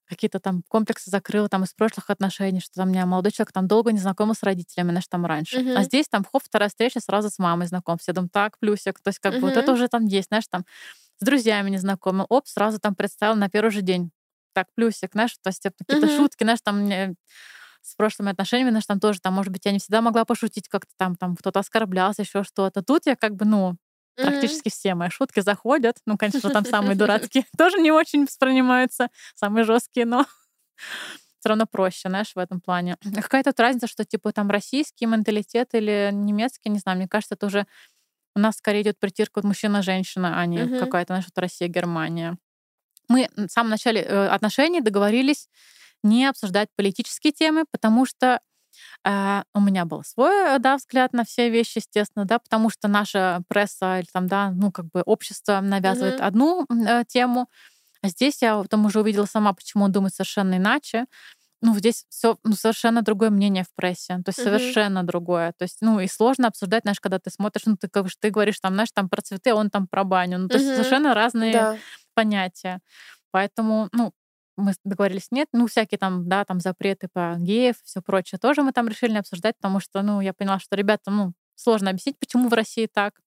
[0.08, 3.68] какие-то там комплексы закрыла там из прошлых отношений, что там у меня молодой человек там
[3.68, 5.60] долго не знакомый с родителями, знаешь, там раньше.
[5.60, 5.76] Uh-huh.
[5.76, 8.06] А здесь там хоп, вторая встреча сразу с мамой знакомься.
[8.12, 9.00] Я думаю, так, плюсик.
[9.02, 9.40] То есть как uh-huh.
[9.40, 10.66] бы вот это уже там есть, знаешь, там
[11.20, 12.26] с друзьями не знакомил.
[12.30, 14.12] Оп, сразу там представил на первый же день.
[14.54, 16.18] Так, плюсик, знаешь, то есть какие-то uh-huh.
[16.18, 17.16] шутки, знаешь, там мне
[17.82, 20.92] с прошлыми отношениями, знаешь, там тоже, там, может быть, я не всегда могла пошутить как-то
[20.98, 22.82] там, там кто-то оскорблялся, еще что-то.
[22.82, 23.76] Тут я как бы, ну,
[24.16, 25.98] Практически все мои шутки заходят.
[26.06, 30.26] Ну, конечно, там самые дурацкие тоже не очень воспринимаются, самые жесткие, но
[31.40, 32.98] все равно проще, знаешь, в этом плане.
[33.04, 37.48] Какая-то вот разница, что типа там российский менталитет или немецкий, не знаю, мне кажется, это
[37.48, 37.66] уже
[38.36, 40.80] у нас скорее идет притирка от мужчина-женщина, а не uh-huh.
[40.80, 42.38] какая-то, знаешь, вот Россия-Германия.
[43.08, 45.50] Мы в самом начале э, отношений договорились
[46.04, 48.40] не обсуждать политические темы, потому что
[49.06, 54.00] у меня был свой, да, взгляд на все вещи, естественно, да, потому что наша пресса
[54.00, 56.26] или там, да, ну, как бы общество навязывает uh-huh.
[56.26, 57.48] одну э, тему,
[58.02, 61.06] а здесь я потом уже увидела сама, почему он думает совершенно иначе.
[61.62, 64.18] Ну, здесь все ну, совершенно другое мнение в прессе.
[64.18, 64.44] То есть uh-huh.
[64.44, 65.54] совершенно другое.
[65.58, 68.60] То есть, ну, и сложно обсуждать, знаешь, когда ты смотришь, ну, ты как ты говоришь,
[68.60, 70.40] там, знаешь, там про цветы, а он там про баню.
[70.40, 70.62] Ну, то uh-huh.
[70.62, 71.78] есть совершенно разные да.
[72.14, 72.82] понятия.
[73.32, 74.14] Поэтому, ну,
[74.58, 78.72] мы договорились нет, ну, всякие там, да, там запреты по геев, все прочее, тоже мы
[78.72, 82.54] там решили обсуждать, потому что, ну, я поняла, что ребята, ну, сложно объяснить, почему в
[82.54, 83.20] России так.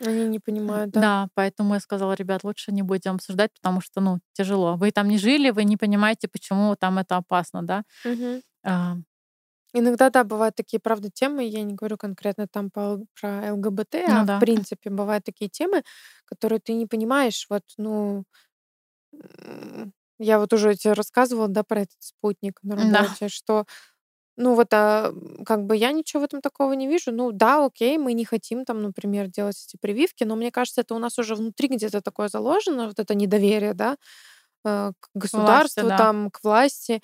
[0.00, 1.00] Они не понимают, да.
[1.00, 4.76] Да, поэтому я сказала, ребят, лучше не будем обсуждать, потому что, ну, тяжело.
[4.76, 7.82] Вы там не жили, вы не понимаете, почему там это опасно, да.
[8.04, 8.42] Угу.
[8.64, 8.96] А...
[9.74, 14.20] Иногда, да, бывают такие, правда, темы, я не говорю конкретно там по, про ЛГБТ, ну,
[14.20, 14.36] а да.
[14.36, 15.82] в принципе бывают такие темы,
[16.24, 18.24] которые ты не понимаешь, вот, ну,
[20.18, 23.28] я вот уже тебе рассказывала, да, про этот спутник на работе, да.
[23.28, 23.64] что
[24.40, 25.12] ну вот, а,
[25.44, 27.10] как бы я ничего в этом такого не вижу.
[27.10, 30.94] Ну да, окей, мы не хотим там, например, делать эти прививки, но мне кажется, это
[30.94, 33.96] у нас уже внутри где-то такое заложено, вот это недоверие, да,
[34.64, 35.98] э, к государству, власти, да.
[35.98, 37.02] там, к власти.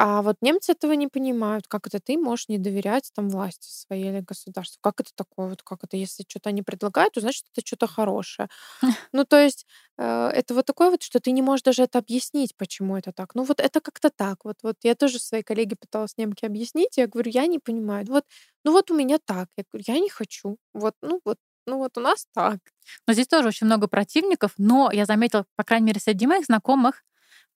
[0.00, 1.66] А вот немцы этого не понимают.
[1.66, 4.78] Как это ты можешь не доверять там власти своей или государству?
[4.80, 5.48] Как это такое?
[5.48, 8.48] Вот как это, если что-то они предлагают, то значит, это что-то хорошее.
[9.12, 9.66] Ну, то есть
[9.98, 13.34] э, это вот такое вот, что ты не можешь даже это объяснить, почему это так.
[13.34, 14.44] Ну, вот это как-то так.
[14.44, 18.06] Вот, вот я тоже своей коллеге пыталась немке объяснить, я говорю, я не понимаю.
[18.08, 18.24] Вот,
[18.64, 19.48] ну вот у меня так.
[19.56, 20.58] Я говорю, я не хочу.
[20.74, 22.58] Вот, ну вот ну вот у нас так.
[23.06, 27.02] Но здесь тоже очень много противников, но я заметила, по крайней мере, среди моих знакомых,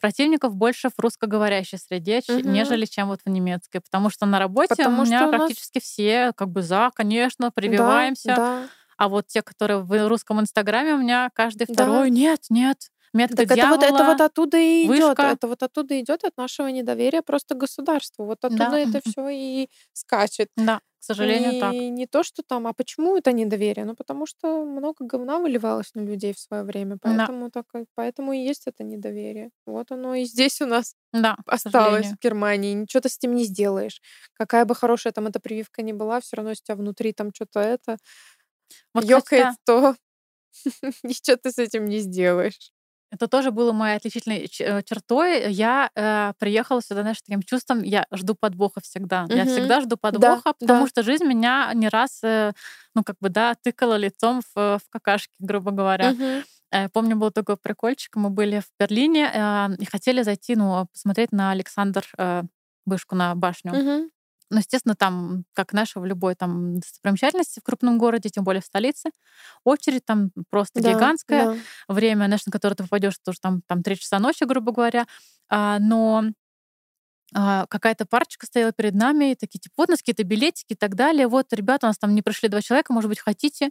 [0.03, 2.41] противников больше в русскоговорящей среде, угу.
[2.41, 3.81] нежели чем вот в немецкой.
[3.81, 5.85] Потому что на работе Потому у меня практически нас...
[5.85, 8.29] все как бы за, конечно, прививаемся.
[8.29, 8.63] Да, да.
[8.99, 12.17] А вот те, которые в русском инстаграме, у меня каждый второй, да.
[12.17, 15.19] нет, нет, методы так дьявола, это вот, это вот оттуда и идет.
[15.19, 18.25] Это вот оттуда идет от нашего недоверия просто государству.
[18.25, 18.79] Вот оттуда да.
[18.79, 20.49] это все и скачет.
[20.57, 21.73] Да, к сожалению, и так.
[21.73, 23.85] не то, что там, а почему это недоверие?
[23.85, 26.97] Ну, потому что много говна выливалось на людей в свое время.
[27.03, 27.63] Поэтому, да.
[27.63, 29.51] так, поэтому и есть это недоверие.
[29.67, 32.73] Вот оно и здесь у нас да, осталось в Германии.
[32.73, 34.01] Ничего ты с этим не сделаешь.
[34.35, 37.61] Какая бы хорошая там эта прививка ни была, все равно у тебя внутри там что-то
[37.61, 37.97] это
[38.95, 39.97] вот, ёкает, то
[41.03, 42.73] ничего ты с этим не сделаешь.
[43.13, 45.53] Это тоже было моей отличительной э, чертой.
[45.53, 49.25] Я э, приехала сюда, знаешь, таким чувством, я жду подвоха всегда.
[49.25, 49.35] Угу.
[49.35, 50.89] Я всегда жду подвоха, да, потому да.
[50.89, 52.53] что жизнь меня не раз, э,
[52.95, 56.13] ну, как бы, да, тыкала лицом в, в какашки, грубо говоря.
[56.13, 56.43] Угу.
[56.71, 58.17] Э, помню, был такой прикольчик.
[58.17, 62.45] Мы были в Берлине э, и хотели зайти, ну, посмотреть на Александр э,
[62.87, 63.73] вышку на башню.
[63.73, 64.11] Угу.
[64.53, 68.67] Ну, естественно, там, как знаешь, в любой там достопримечательности в крупном городе, тем более в
[68.67, 69.11] столице,
[69.65, 71.55] очередь там просто да, гигантская.
[71.55, 71.95] Да.
[71.95, 75.07] Время, знаешь, на которое ты попадешь, тоже там, там 3 часа ночи, грубо говоря.
[75.49, 76.25] А, но
[77.33, 80.95] какая-то парочка стояла перед нами, и такие, типа, вот у нас какие-то билетики и так
[80.95, 81.27] далее.
[81.29, 83.71] Вот, ребята, у нас там не пришли два человека, может быть, хотите?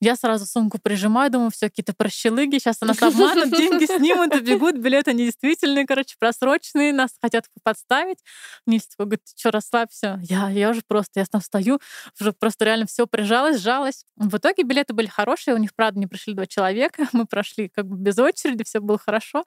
[0.00, 4.76] Я сразу сумку прижимаю, думаю, все какие-то прощелыги, сейчас нас обманут, деньги снимут и бегут,
[4.76, 8.18] билеты недействительные, короче, просроченные, нас хотят подставить.
[8.66, 10.20] Нильс такой говорит, ты что, расслабься?
[10.22, 11.80] Я, я уже просто, я там стою,
[12.20, 14.04] уже просто реально все прижалось, сжалось.
[14.16, 17.86] В итоге билеты были хорошие, у них, правда, не пришли два человека, мы прошли как
[17.86, 19.44] бы без очереди, все было хорошо.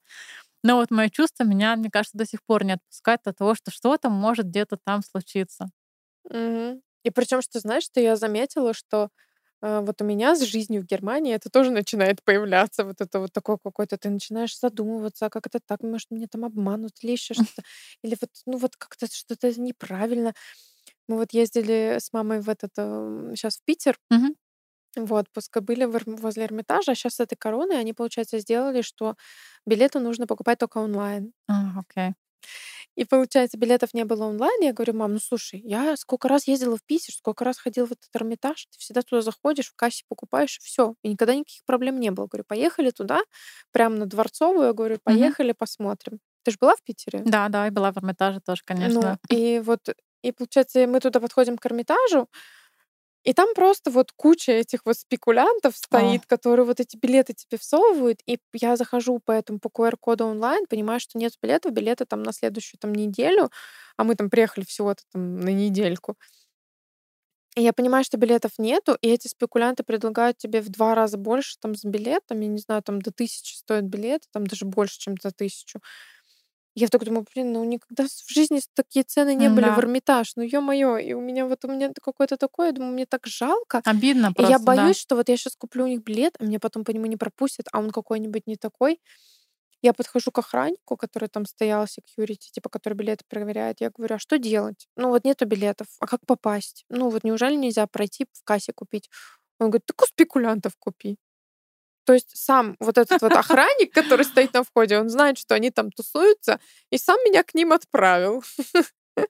[0.63, 3.71] Но вот мое чувство меня, мне кажется, до сих пор не отпускает от того, что
[3.71, 5.69] что-то может где-то там случиться.
[6.25, 6.81] Угу.
[7.03, 9.09] И причем, что знаешь, что я заметила, что
[9.61, 12.85] а, вот у меня с жизнью в Германии это тоже начинает появляться.
[12.85, 16.45] Вот это вот такое какое-то, ты начинаешь задумываться, а как это так, может, меня там
[16.45, 17.63] обманут или еще что-то.
[18.03, 20.33] Или вот, ну вот как-то что-то неправильно.
[21.07, 24.33] Мы вот ездили с мамой в этот, сейчас в Питер, Мгм.
[24.95, 28.39] В отпуск, и были в Эрм- возле Эрмитажа, а сейчас с этой короной они, получается,
[28.39, 29.15] сделали, что
[29.65, 31.33] билеты нужно покупать только онлайн.
[31.47, 32.13] А, окей.
[32.95, 34.61] И получается, билетов не было онлайн.
[34.61, 37.91] Я говорю, мам, ну слушай, я сколько раз ездила в Питер, сколько раз ходила в
[37.91, 40.95] этот Эрмитаж, ты всегда туда заходишь, в кассе покупаешь, и все.
[41.03, 42.27] И никогда никаких проблем не было.
[42.27, 43.21] Говорю, поехали туда,
[43.71, 46.19] прямо на Дворцовую, я говорю, поехали, посмотрим.
[46.43, 47.21] Ты же была в Питере?
[47.25, 49.19] Да, да, и была в Эрмитаже тоже, Ну, конечно.
[49.29, 49.79] и вот,
[50.23, 52.27] и получается, мы туда подходим к Эрмитажу,
[53.23, 58.21] и там просто вот куча этих вот спекулянтов стоит, которые вот эти билеты тебе всовывают,
[58.25, 62.31] и я захожу по этому, по QR-коду онлайн, понимаю, что нет билетов, билеты там на
[62.33, 63.49] следующую там неделю,
[63.97, 66.15] а мы там приехали всего-то там на недельку.
[67.55, 71.57] И я понимаю, что билетов нету, и эти спекулянты предлагают тебе в два раза больше
[71.59, 75.15] там с билетом, я не знаю, там до тысячи стоит билет, там даже больше, чем
[75.21, 75.79] за тысячу.
[76.81, 79.79] Я так думаю, блин, ну никогда в жизни такие цены не были в Да.
[79.79, 80.31] Эрмитаж.
[80.37, 83.83] Ну ё-моё, и у меня вот у меня какое-то такое, я думаю, мне так жалко.
[83.85, 84.65] Обидно И просто, я да.
[84.65, 87.17] боюсь, что вот я сейчас куплю у них билет, а меня потом по нему не
[87.17, 89.01] пропустят, а он какой-нибудь не такой.
[89.83, 93.81] Я подхожу к охраннику, который там стоял, security, типа, который билеты проверяет.
[93.81, 94.87] Я говорю, а что делать?
[94.97, 96.85] Ну вот нету билетов, а как попасть?
[96.89, 99.09] Ну вот неужели нельзя пройти в кассе купить?
[99.59, 101.17] Он говорит, так у спекулянтов купи.
[102.09, 105.69] То есть сам вот этот вот охранник, который стоит на входе, он знает, что они
[105.69, 108.43] там тусуются, и сам меня к ним отправил.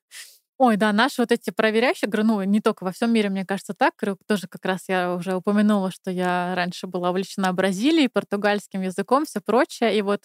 [0.57, 3.73] Ой, да, наши вот эти проверяющие, говорю, ну, не только во всем мире, мне кажется,
[3.73, 3.95] так.
[3.99, 9.25] Говорю, тоже как раз я уже упомянула, что я раньше была увлечена Бразилией, португальским языком,
[9.25, 9.97] все прочее.
[9.97, 10.21] И вот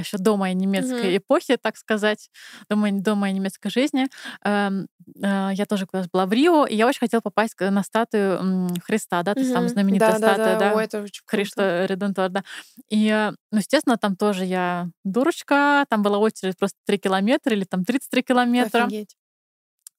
[0.00, 1.18] еще до моей немецкой Мгм.
[1.18, 2.30] эпохи, так сказать,
[2.68, 4.08] до моей, до моей немецкой жизни,
[4.44, 4.88] эм,
[5.22, 9.22] э, я тоже когда была в Рио, и я очень хотела попасть на статую Христа,
[9.22, 9.68] да, то есть там Мгм.
[9.68, 10.56] знаменитая Да, статуя, да.
[10.56, 11.36] да, Ой, это очень круто.
[11.42, 12.42] Христо Редентор, да.
[12.90, 17.64] И, э, ну, естественно, там тоже я дурочка, там была очередь просто 3 километра или
[17.64, 18.90] там 33 километра.
[18.90, 19.16] Офигеть.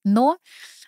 [0.06, 0.38] Но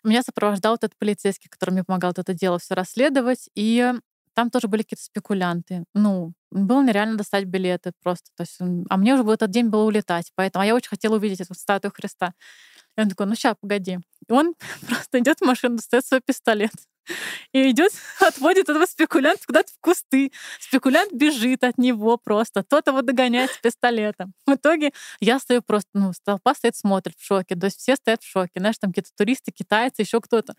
[0.03, 3.49] меня сопровождал вот этот полицейский, который мне помогал вот это дело все расследовать.
[3.56, 3.93] И
[4.36, 5.86] там тоже были какие-то спекулянты.
[5.93, 8.30] Ну, было нереально достать билеты просто.
[8.36, 8.58] То есть,
[8.89, 10.32] а мне уже в этот день было улетать.
[10.36, 12.34] Поэтому а я очень хотела увидеть эту статую Христа.
[12.97, 13.99] И он такой, ну сейчас, погоди.
[14.28, 14.56] И он
[14.88, 16.72] просто идет в машину, достает свой пистолет.
[17.53, 20.32] И идет, отводит этого спекулянта куда-то в кусты.
[20.60, 22.64] Спекулянт бежит от него просто.
[22.64, 24.34] Тот его догоняет с пистолетом.
[24.45, 27.56] В итоге я стою просто, ну, толпа стоит, смотрит в шоке.
[27.56, 28.51] То есть все стоят в шоке.
[28.56, 30.56] Знаешь, там какие-то туристы, китайцы, еще кто-то.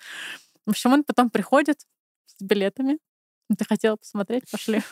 [0.67, 1.81] В общем, он потом приходит
[2.27, 2.99] с билетами.
[3.49, 4.51] «Ну, Ты хотела посмотреть?
[4.51, 4.83] Пошли.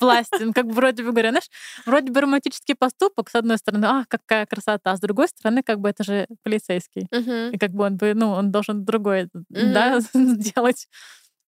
[0.00, 0.32] Власть.
[0.40, 1.48] Ну, как бы вроде бы говоря, знаешь,
[1.86, 5.80] вроде бы романтический поступок, с одной стороны, а, какая красота, а с другой стороны, как
[5.80, 7.06] бы это же полицейский.
[7.10, 7.52] Мгм.
[7.52, 10.88] И как бы он бы, ну, он должен другое, да, сделать.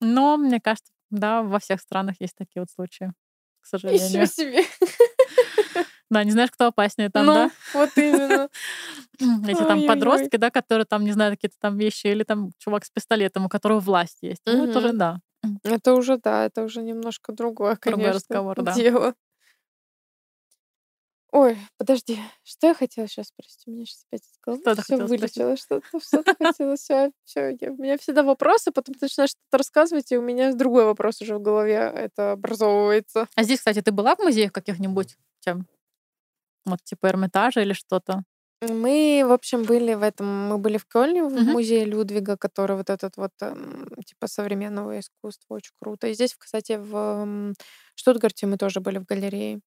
[0.01, 3.12] Но, мне кажется, да, во всех странах есть такие вот случаи,
[3.61, 4.09] к сожалению.
[4.09, 4.64] Ничего себе.
[6.11, 7.51] Да, не знаешь, кто опаснее там, ну, да?
[7.72, 8.48] вот именно.
[9.48, 12.90] Эти там подростки, да, которые там, не знаю, какие-то там вещи, или там чувак с
[12.90, 14.42] пистолетом, у которого власть есть.
[14.44, 15.20] Ну, это уже, да.
[15.62, 18.74] Это уже, да, это уже немножко другое, Другой конечно, разговор, да.
[18.74, 19.14] дело.
[21.32, 23.62] Ой, подожди, что я хотела сейчас спросить?
[23.66, 27.57] У меня сейчас опять из головы все вылетело, что-то, что-то хотела, все, все.
[27.70, 31.36] У меня всегда вопросы, потом ты начинаешь что-то рассказывать, и у меня другой вопрос уже
[31.36, 33.28] в голове это образовывается.
[33.36, 35.16] А здесь, кстати, ты была в музеях каких-нибудь?
[35.38, 35.66] Чем?
[36.64, 38.24] Вот типа Эрмитажа или что-то?
[38.62, 41.54] Мы, в общем, были в этом, мы были в Кёльне, в Мгм.
[41.54, 46.08] музее Людвига, который вот этот вот, эм, типа, современного искусства, очень круто.
[46.08, 47.54] И здесь, кстати, в
[47.94, 49.61] Штутгарте мы тоже были в галерее.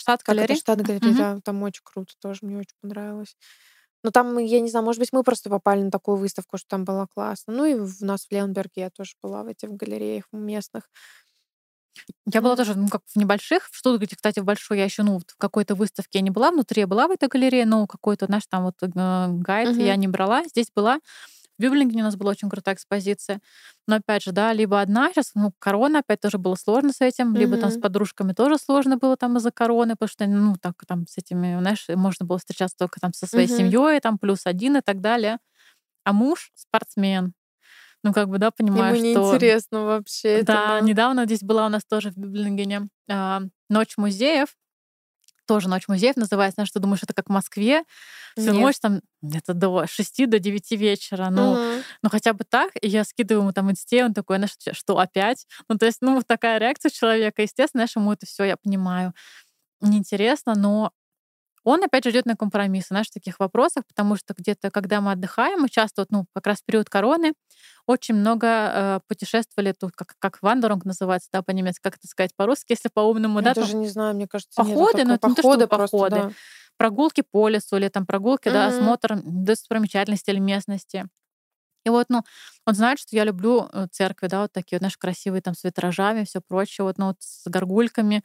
[0.00, 0.62] Штат галерей?
[0.62, 1.22] штат галереи, Мгм.
[1.22, 3.36] да, там очень круто, тоже мне очень понравилось.
[4.04, 6.84] Но там, я не знаю, может быть, мы просто попали на такую выставку, что там
[6.84, 7.52] было классно.
[7.54, 10.90] Ну и у нас в Ленберге я тоже была в этих галереях местных.
[12.26, 13.68] Я была тоже, ну, как в небольших.
[13.70, 16.50] В Штутгарте, кстати, в большой я еще, ну, в какой-то выставке я не была.
[16.50, 18.88] Внутри я была в этой галерее, но какой-то, знаешь, там вот э,
[19.28, 19.96] гайд я Мгм.
[19.96, 20.44] не брала.
[20.44, 20.98] Здесь была.
[21.58, 23.40] В Бюблингене у нас была очень крутая экспозиция.
[23.86, 27.36] Но опять же, да, либо одна сейчас, ну, корона, опять тоже было сложно с этим,
[27.36, 31.06] либо там с подружками тоже сложно было там из-за короны, потому что, ну, так там
[31.06, 33.48] с этими, знаешь, можно было встречаться только там со своей Мгм.
[33.48, 35.38] семьей, там плюс один и так далее.
[36.04, 37.34] А муж спортсмен.
[38.02, 39.30] Ну, как бы, да, понимаю, Ему что...
[39.32, 40.80] неинтересно вообще это, Да, да.
[40.80, 44.48] недавно здесь была у нас тоже в Бюблингене а, ночь музеев.
[45.46, 46.54] Тоже ночь музеев называется.
[46.56, 47.82] Знаешь, ты думаешь, это как в Москве.
[48.36, 48.62] Всю Нет.
[48.62, 51.30] ночь там где-то до 6 до 9 вечера.
[51.30, 51.82] Ну, Мгм.
[52.02, 52.70] ну, хотя бы так.
[52.80, 55.46] И я скидываю ему там инсте, он такой, знаешь, что опять?
[55.68, 57.42] Ну, то есть, ну, такая реакция человека.
[57.42, 59.14] Естественно, знаешь, ему это все, я понимаю,
[59.80, 60.92] неинтересно, но
[61.64, 65.12] Он, опять же, идет на компромиссы, знаешь, в таких вопросах, потому что где-то, когда мы
[65.12, 67.34] отдыхаем, мы часто, вот, ну, как раз в период короны,
[67.86, 72.72] очень много э, путешествовали тут, как, как вандерунг называется, да, по-немецки, как это сказать по-русски,
[72.72, 75.16] если по-умному, Я да, там даже не знаю, мне кажется, походы, но такого.
[75.16, 76.34] это не то, что просто, походы, да.
[76.78, 78.68] прогулки по лесу или там прогулки, да, Мгм.
[78.68, 81.06] осмотр достопримечательностей или местности.
[81.84, 82.22] И вот, ну,
[82.66, 85.64] он знает, что я люблю э, церкви, да, вот такие, вот, знаешь, красивые там с
[85.64, 88.22] витражами, все прочее, вот, ну, вот с горгульками.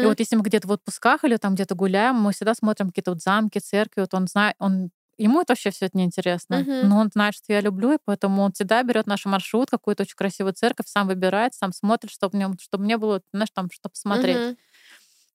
[0.00, 0.06] И Мгм.
[0.06, 3.22] вот если мы где-то в отпусках или там где-то гуляем, мы всегда смотрим какие-то вот
[3.22, 6.66] замки, церкви, вот он знает, он Ему это вообще все это неинтересно.
[6.66, 6.80] Мгм.
[6.80, 10.16] Но он знает, что я люблю, и поэтому он всегда берет наш маршрут, какую-то очень
[10.16, 14.44] красивую церковь, сам выбирает, сам смотрит, чтобы мне, чтобы мне было, знаешь, там, чтобы посмотреть.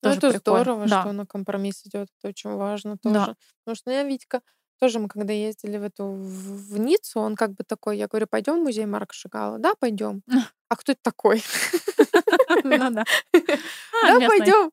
[0.03, 0.71] Ну, Тоже это прикольно.
[0.71, 1.09] здорово, Да.
[1.09, 2.09] что на компромисс идет.
[2.19, 3.29] Это очень важно Да.
[3.29, 3.35] тоже.
[3.63, 4.41] Потому что ну, я Витька
[4.79, 8.27] тоже мы когда ездили в эту в, в Ниццу, он как бы такой, я говорю,
[8.27, 10.21] пойдем в музей Марка Шагала, да, пойдем.
[10.69, 11.43] А кто это такой?
[12.63, 13.03] Ну да.
[14.03, 14.71] А, Да, пойдем,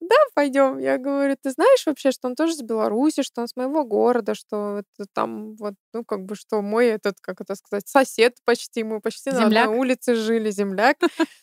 [0.00, 0.78] да, пойдем.
[0.78, 4.34] Я говорю, ты знаешь вообще, что он тоже с Беларуси, что он с моего города,
[4.34, 4.82] что
[5.14, 9.30] там вот, ну как бы, что мой этот, как это сказать, сосед почти, мы почти
[9.30, 10.98] на одной улице жили, земляк.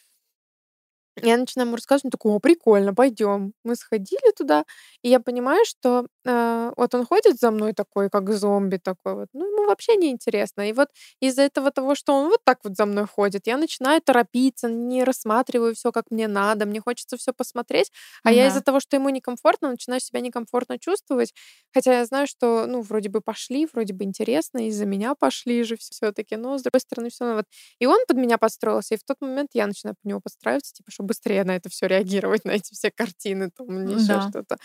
[1.24, 3.54] Я начинаю ему рассказывать, он такой, о, прикольно, пойдем.
[3.64, 4.66] Мы сходили туда,
[5.02, 9.28] и я понимаю, что э, вот он ходит за мной такой, как зомби такой вот,
[9.34, 10.70] ну, ему вообще не интересно.
[10.70, 10.90] И вот
[11.22, 15.04] из-за этого того, что он вот так вот за мной ходит, я начинаю торопиться, не
[15.04, 17.92] рассматриваю все, как мне надо, мне хочется все посмотреть,
[18.24, 18.50] а я Да.
[18.50, 21.34] из-за того, что ему некомфортно, начинаю себя некомфортно чувствовать,
[21.74, 25.78] хотя я знаю, что, ну, вроде бы пошли, вроде бы интересно, из-за меня пошли же
[25.78, 27.46] все-таки, но, с другой стороны, все вот.
[27.80, 30.92] И он под меня подстроился, и в тот момент я начинаю под него подстраиваться, типа,
[30.92, 34.20] чтобы быстрее на это все реагировать, на эти все картины, там, еще Да.
[34.20, 34.58] что-то.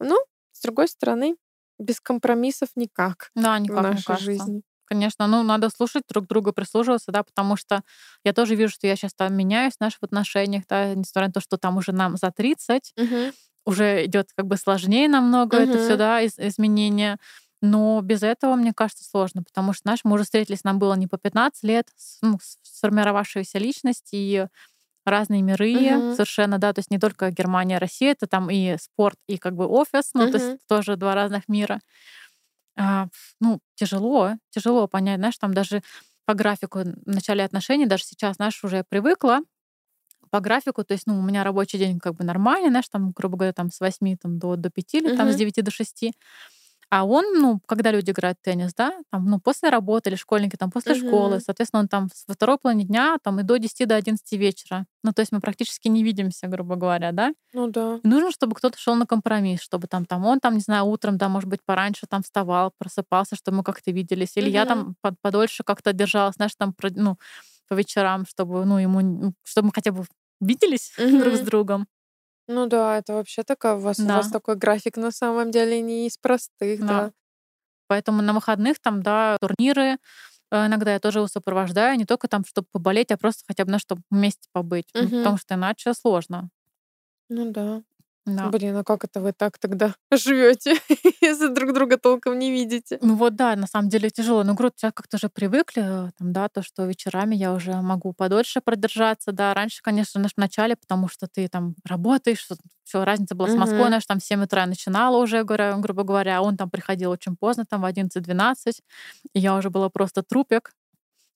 [0.00, 0.18] Ну,
[0.64, 1.36] другой стороны,
[1.78, 4.48] без компромиссов никак Да, в никак, мне нашей кажется.
[4.48, 4.62] жизни.
[4.86, 7.82] Конечно, ну, надо слушать друг друга, прислушиваться, да, потому что
[8.22, 11.56] я тоже вижу, что я сейчас там меняюсь, в отношениях, да, несмотря на то, что
[11.56, 13.32] там уже нам за 30, Мгм.
[13.66, 17.18] уже идет как бы сложнее намного это все, да, из- изменения.
[17.62, 21.06] Но без этого, мне кажется, сложно, потому что, знаешь, мы уже встретились, нам было не
[21.06, 21.88] по 15 лет,
[22.22, 24.46] ну, сформировавшаяся личность и
[25.06, 26.04] разные миры Мгм.
[26.10, 29.66] совершенно, да, то есть не только Германия, Россия, это там и спорт, и как бы
[29.66, 30.38] офис, ну, то Мгм.
[30.38, 31.80] есть тоже два разных мира.
[32.78, 33.08] А,
[33.40, 35.82] ну, тяжело, тяжело понять, знаешь, там даже
[36.26, 39.40] по графику в начале отношений, даже сейчас, знаешь, уже я привыкла
[40.30, 43.36] по графику, то есть, ну, у меня рабочий день как бы нормальный, знаешь, там, грубо
[43.38, 45.36] говоря, там с 8 там, до, до 5 или там с Мгм.
[45.36, 46.12] 9 до 6.
[46.96, 50.54] А он, ну, когда люди играют в теннис, да, там, ну, после работы или школьники
[50.56, 51.40] там после школы, Мгм.
[51.40, 54.86] соответственно, он там во второй половине дня там и до 10 до 11 вечера.
[55.02, 57.34] Ну, то есть мы практически не видимся, грубо говоря, да.
[57.52, 58.00] Ну да.
[58.04, 61.18] И нужно, чтобы кто-то шел на компромисс, чтобы там, там он там, не знаю, утром,
[61.18, 64.36] да, может быть, пораньше там вставал, просыпался, чтобы мы как-то виделись.
[64.36, 64.68] Или я Мгм.
[64.68, 67.18] там под- подольше как-то держалась, знаешь, там, ну,
[67.68, 70.04] по вечерам, чтобы, ну, ему, ну, чтобы мы хотя бы
[70.40, 70.92] виделись
[71.24, 71.86] друг с другом.
[72.48, 74.12] Ну да, это вообще такая у вас, у Да.
[74.12, 76.84] вас такой график на самом деле не из простых, Да.
[76.84, 77.12] да.
[77.88, 79.98] Поэтому на выходных там, да, турниры,
[80.52, 83.72] э, иногда я тоже его сопровождаю, не только там, чтобы поболеть, а просто хотя бы,
[83.72, 84.94] ну, чтобы вместе побыть.
[85.00, 85.18] Ну, Мгм.
[85.22, 86.50] потому что иначе сложно.
[87.28, 87.84] Ну да.
[88.26, 88.48] Да.
[88.48, 90.76] Блин, а как это вы так тогда живете,
[91.20, 92.98] если друг друга толком не видите?
[93.02, 94.42] Ну вот да, на самом деле тяжело.
[94.44, 98.14] Но говорю, сейчас как-то уже привыкли, э, там, да, то, что вечерами я уже могу
[98.14, 99.32] подольше продержаться.
[99.32, 102.48] Да, раньше, конечно, знаешь, в начале, потому что ты там работаешь,
[102.84, 106.40] все, разница была с Москвой, знаешь, там в 7 утра начинала уже, грубо говоря, а
[106.42, 108.80] он там приходил очень поздно, там в 11-12,
[109.34, 110.72] и я уже была просто трупик.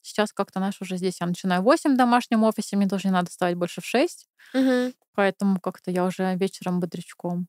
[0.01, 3.13] Сейчас как-то, знаешь, уже здесь я начинаю в 8 в домашнем офисе, мне тоже не
[3.13, 4.93] надо вставать больше в 6, Мгм.
[5.15, 7.47] поэтому как-то я уже вечером бодрячком.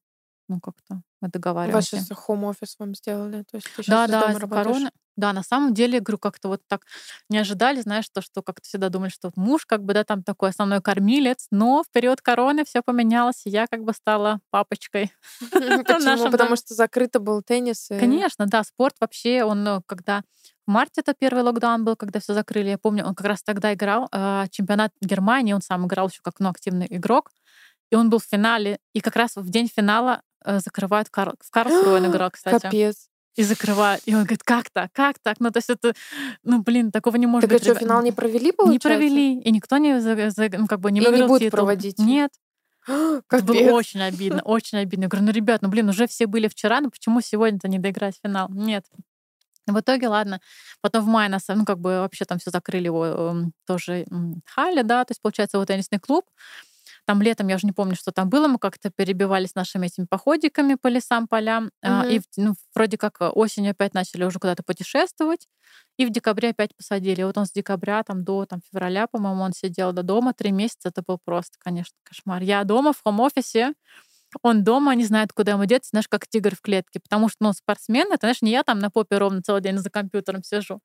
[0.48, 1.98] Ну, как-то мы договариваемся.
[1.98, 4.90] сейчас хоум-офис вам сделали, то есть ты Да, да, дома короны.
[5.16, 6.86] Да, на самом деле, говорю, как-то вот так
[7.28, 10.48] не ожидали, знаешь, то, что как-то всегда думали, что муж как бы, да, там такой
[10.48, 15.12] основной кормилец, но в период короны все поменялось, и я как бы стала папочкой.
[15.86, 16.30] Почему?
[16.30, 17.88] Потому что закрыто был теннис.
[17.88, 20.22] Конечно, да, спорт вообще, он э, когда
[20.70, 24.08] марте это первый локдаун был, когда все закрыли, я помню, он как раз тогда играл
[24.12, 27.30] э, чемпионат Германии, он сам играл еще как ну, активный игрок,
[27.90, 31.50] и он был в финале, и как раз в день финала э, закрывают Кар- в
[31.50, 32.62] Карлсруhe он играл, кстати.
[32.62, 33.08] Капец.
[33.36, 34.02] И закрывают.
[34.06, 34.92] И он говорит, как так?
[34.92, 35.36] Как так?
[35.38, 35.94] Ну, то есть это,
[36.42, 37.62] ну, блин, такого не может Так быть.
[37.62, 37.82] что, ребят.
[37.82, 38.88] финал не провели, получается?
[38.88, 39.38] Не провели.
[39.40, 41.56] И никто не, за- за- ну, как бы не И не выиграл будут титул.
[41.58, 41.98] проводить?
[41.98, 42.32] Нет.
[42.86, 43.72] Это было Капец.
[43.72, 45.04] очень обидно, очень обидно.
[45.04, 48.18] Я говорю, ну, ребят, ну, блин, уже все были вчера, ну, почему сегодня-то не доиграть
[48.22, 48.48] финал?
[48.50, 48.84] Нет.
[49.72, 50.40] В итоге, ладно.
[50.80, 54.06] Потом в мае нас, ну, как бы вообще там все закрыли его эм, тоже
[54.46, 56.24] Халя, да, то есть, получается, его теннисный клуб.
[57.06, 60.74] Там летом, я уже не помню, что там было, мы как-то перебивались нашими этими походиками
[60.74, 61.70] по лесам, полям.
[61.82, 65.48] А, И ну, вроде как э, осенью опять начали уже куда-то путешествовать.
[65.98, 67.22] И в декабре опять посадили.
[67.22, 70.88] Вот он с декабря там, до там, февраля, по-моему, он сидел до дома три месяца.
[70.88, 72.42] Это был просто, конечно, кошмар.
[72.42, 73.74] Я дома в хом-офисе,
[74.42, 77.00] он дома не знает, куда ему деться, знаешь, как тигр в клетке.
[77.00, 79.90] Потому что, ну, спортсмен, это, знаешь, не я там на попе ровно целый день за
[79.90, 80.80] компьютером сижу.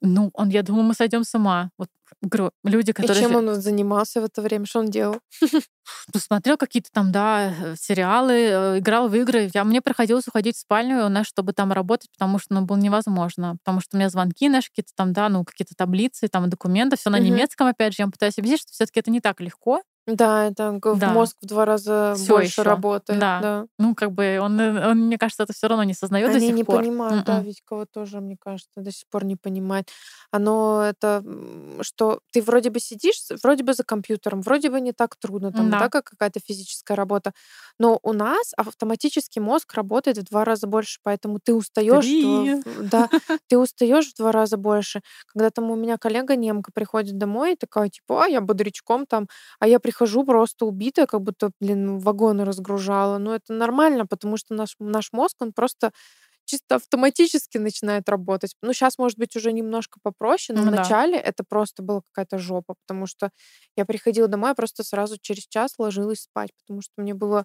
[0.00, 1.70] Ну, он, я думаю, мы сойдем с ума.
[1.76, 1.88] Вот,
[2.22, 3.20] говорю, люди, И которые...
[3.20, 4.64] чем же- он занимался в это время?
[4.64, 5.18] Что он делал?
[6.16, 9.50] Смотрел какие-то там, да, э, сериалы, э, играл в игры.
[9.54, 13.56] Я, мне приходилось уходить в спальню, знаешь, чтобы там работать, потому что, ну, было невозможно.
[13.64, 17.10] Потому что у меня звонки, знаешь, какие-то там, да, ну, какие-то таблицы, там, документы, все
[17.10, 17.20] на Мгм.
[17.20, 18.02] немецком, опять же.
[18.02, 19.82] Я пытаюсь объяснить, что все таки это не так легко.
[20.06, 21.12] Да, это Да.
[21.12, 22.64] мозг в два раза Всё больше ещё.
[22.64, 23.20] работает.
[23.20, 23.40] Да.
[23.40, 23.66] Да.
[23.78, 26.40] Ну, как бы он, э, он, мне кажется, это все равно не сознает до Они
[26.40, 26.86] сих не пор.
[26.86, 27.42] понимают, да, Мгм.
[27.42, 29.88] Витькова тоже, мне кажется, до сих пор не понимает.
[30.30, 31.22] Оно это,
[31.82, 35.70] что ты вроде бы сидишь, вроде бы за компьютером, вроде бы не так трудно, там,
[35.70, 35.77] Да.
[35.78, 37.32] Да, как какая-то физическая работа,
[37.78, 42.62] но у нас автоматически мозг работает в два раза больше, поэтому ты устаешь, Три.
[42.90, 43.08] да,
[43.48, 45.00] ты устаешь в два раза больше.
[45.26, 49.28] Когда там у меня коллега немка приходит домой и такая, типа, а я бодрячком там,
[49.60, 53.18] а я прихожу просто убитая, как будто, блин, вагоны разгружала.
[53.18, 55.92] Ну, это нормально, потому что наш, наш мозг, он просто
[56.48, 58.54] чисто автоматически начинает работать.
[58.62, 60.86] Ну, сейчас, может быть, уже немножко попроще, но Ну да.
[60.86, 63.30] вначале это просто была какая-то жопа, потому что
[63.76, 67.44] я приходила домой, я просто сразу через час ложилась спать, потому что мне было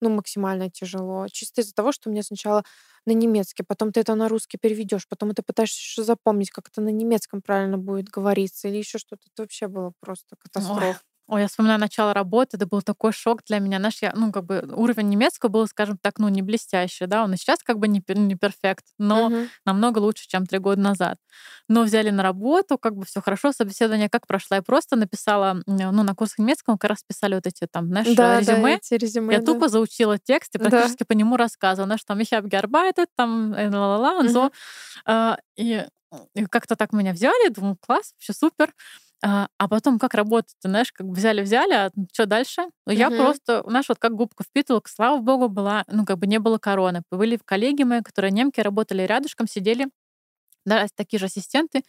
[0.00, 1.26] ну, максимально тяжело.
[1.30, 2.64] Чисто из-за того, что у меня сначала
[3.06, 6.90] на немецкий, потом ты это на русский переведешь, потом это пытаешься запомнить, как это на
[6.90, 9.22] немецком правильно будет говориться, или еще что-то.
[9.32, 11.02] Это вообще было просто катастрофа.
[11.26, 13.78] Ой, я вспоминаю начало работы, это был такой шок для меня.
[13.78, 17.32] Знаешь, я, ну, как бы уровень немецкого был, скажем так, ну, не блестящий, да, он
[17.32, 19.50] и сейчас как бы не, не перфект, но Мгм.
[19.64, 21.16] намного лучше, чем три года назад.
[21.66, 24.56] Но взяли на работу, как бы все хорошо, собеседование как прошло.
[24.56, 28.40] Я просто написала, ну, на курсах немецкого как раз писали вот эти там, знаешь, Да,
[28.40, 28.74] да, резюме.
[28.74, 29.62] эти резюме, Я да.
[29.62, 30.96] тупо заучила текст и Да.
[30.98, 34.22] практически по нему рассказывала, знаешь, там, ich habe gearbeitet, там, э, ла-ла-ла.
[35.06, 35.86] А, И
[36.34, 38.72] и как-то так меня взяли, думаю, класс, вообще супер.
[39.26, 42.64] А а потом как работать, ты знаешь, как взяли-взяли, а что дальше?
[42.86, 43.10] Ну, Я Мгм.
[43.10, 47.02] просто, знаешь, вот как губка впитывала, слава богу, была, ну, как бы не было короны.
[47.10, 49.88] Были коллеги мои, которые немки, работали рядышком, сидели,
[50.64, 51.82] да, такие же ассистенты.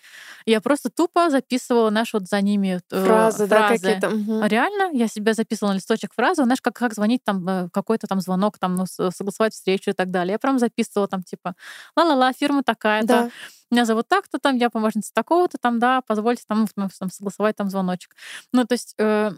[0.45, 3.83] Я просто тупо записывала, знаешь, вот за ними э, Фразы, да, фразы.
[3.83, 4.07] какие-то.
[4.43, 8.07] А Реально, я себе записывала на листочек фразу, знаешь, как, как звонить там, э, какой-то
[8.07, 10.33] там звонок, там, ну, согласовать встречу и так далее.
[10.33, 11.55] Я прям записывала там, типа,
[11.95, 13.29] ла-ла-ла, фирма такая-то, Да.
[13.71, 18.15] меня зовут так-то там, я помощница такого-то там, да, позвольте там, там согласовать там звоночек.
[18.53, 19.31] Ну, то есть, э,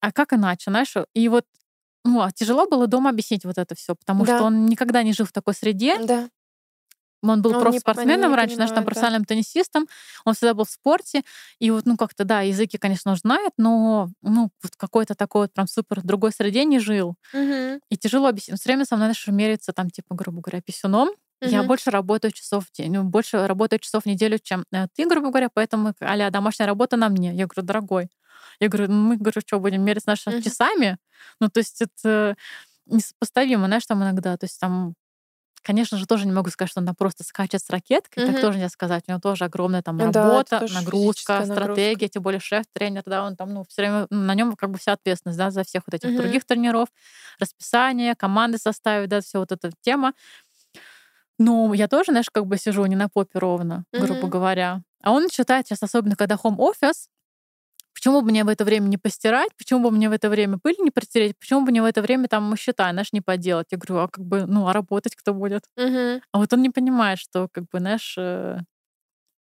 [0.00, 0.94] а как иначе, знаешь?
[1.14, 1.44] И вот
[2.08, 4.36] ну, а тяжело было дома объяснить вот это все, потому Да.
[4.36, 5.98] что он никогда не жил в такой среде.
[6.06, 6.28] Да.
[7.30, 8.82] Он был Он профспортсменом раньше, там понимают, да.
[8.86, 9.86] профессиональным теннисистом.
[10.24, 11.22] Он всегда был в спорте.
[11.58, 15.52] И вот, ну, как-то, да, языки, конечно, он знает, но, ну, вот какой-то такой вот
[15.52, 17.16] прям супер другой среде не жил.
[17.32, 17.80] Мгм.
[17.90, 18.58] И тяжело объяснить.
[18.60, 21.10] Все время со мной, знаешь, меряется там, типа, грубо говоря, писюном.
[21.42, 21.68] Я Мгм.
[21.68, 25.28] больше работаю часов в день, ну, больше работаю часов в неделю, чем э, ты, грубо
[25.28, 27.34] говоря, поэтому а домашняя работа на мне.
[27.34, 28.08] Я говорю, дорогой.
[28.60, 30.42] Я говорю, ну, мы, говорю, что, будем мерить наши Мгм.
[30.42, 30.98] часами?
[31.40, 32.36] Ну, то есть это
[32.86, 34.36] несопоставимо, знаешь, там иногда.
[34.36, 34.94] То есть там,
[35.66, 38.38] конечно же, тоже не могу сказать, что она просто скачет с ракеткой, так Мгм.
[38.38, 39.04] тоже нельзя сказать.
[39.08, 43.34] У него тоже огромная там Да, работа, тоже нагрузка, стратегия, тем более шеф-тренер, да, он
[43.34, 46.10] там, ну, все время на нем как бы вся ответственность, да, за всех вот этих
[46.10, 46.14] Мгм.
[46.14, 46.88] других тренеров,
[47.40, 50.12] расписание, команды составить, да, все вот эта тема.
[51.38, 54.28] Ну, я тоже, знаешь, как бы сижу не на попе ровно, грубо Мгм.
[54.28, 54.82] говоря.
[55.02, 57.08] А он считает сейчас, особенно когда home office,
[58.06, 60.76] почему бы мне в это время не постирать, почему бы мне в это время пыль
[60.78, 63.66] не протереть, почему бы мне в это время там счета, знаешь, не поделать.
[63.72, 65.64] Я говорю, а как бы, ну, а работать кто будет?
[65.76, 66.22] Мгм.
[66.30, 68.58] А вот он не понимает, что, как бы, знаешь, э,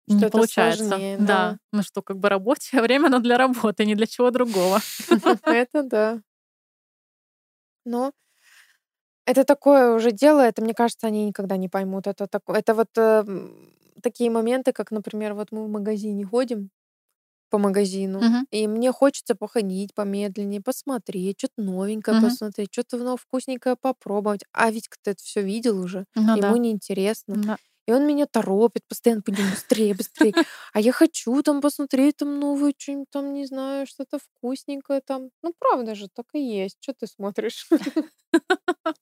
[0.07, 0.86] не Что получается.
[0.86, 1.26] сложнее, да.
[1.26, 1.57] да.
[1.74, 4.80] Ну что, как бы работе время, но для работы, не для чего другого.
[5.45, 6.22] Это да.
[7.86, 8.14] Но
[9.26, 12.07] это такое уже дело, это, мне кажется, они никогда не поймут.
[12.07, 13.26] Это, тако- это вот э,
[14.01, 16.70] такие моменты, как, например, вот мы в магазине ходим
[17.54, 18.45] по магазину, Мгм.
[18.51, 22.18] и мне хочется походить помедленнее, посмотреть, что-то новенькое Мгм.
[22.18, 24.41] посмотреть, что-то ну, вкусненькое попробовать.
[24.54, 26.58] А ведь кто это все видел уже, Ну ему да.
[26.58, 27.38] неинтересно.
[27.45, 27.58] Да.
[27.88, 30.34] И он меня торопит, постоянно пойдем быстрее, быстрее.
[30.74, 35.30] А я хочу там посмотреть там новое что-нибудь там, не знаю, что-то вкусненькое там.
[35.43, 36.78] Ну, правда же, так и есть.
[36.82, 37.68] Что ты смотришь?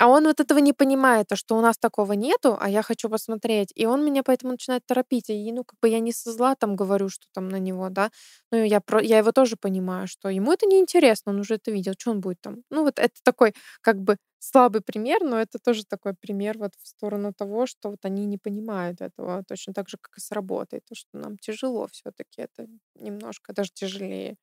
[0.00, 3.10] А он вот этого не понимает, то, что у нас такого нету, а я хочу
[3.10, 3.70] посмотреть.
[3.74, 5.28] И он меня поэтому начинает торопить.
[5.30, 8.10] И, ну, как бы я не со зла там говорю, что там на него, да.
[8.50, 9.02] Ну, я, про...
[9.02, 12.40] я его тоже понимаю, что ему это неинтересно, он уже это видел, что он будет
[12.40, 12.62] там.
[12.70, 16.88] Ну, вот это такой, как бы, слабый пример, но это тоже такой пример вот в
[16.88, 20.80] сторону того, что вот они не понимают этого, точно так же, как и с работой.
[20.88, 24.36] То, что нам тяжело все таки это немножко даже тяжелее.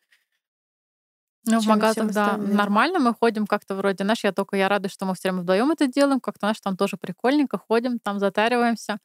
[1.47, 2.55] Ну, в магазах, да, остальным.
[2.55, 5.71] нормально мы ходим как-то вроде, знаешь, я только я рада, что мы все время вдвоем
[5.71, 8.99] это делаем, как-то, знаешь, там тоже прикольненько ходим, там затариваемся.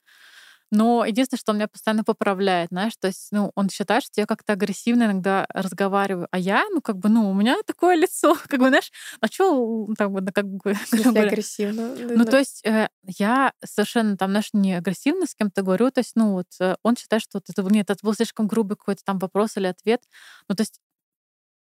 [0.73, 4.27] Но единственное, что он меня постоянно поправляет, знаешь, то есть, ну, он считает, что я
[4.27, 8.59] как-то агрессивно иногда разговариваю, а я, ну, как бы, ну, у меня такое лицо, как
[8.59, 8.91] бы, знаешь,
[9.21, 11.95] а что, так бы, как бы, смысле говоря, агрессивно?
[11.95, 16.13] ну, то есть э, я совершенно там, знаешь, не агрессивно с кем-то говорю, то есть,
[16.17, 19.19] ну, вот э, он считает, что вот это, нет, это был слишком грубый какой-то там
[19.19, 20.01] вопрос или ответ,
[20.49, 20.81] ну, то есть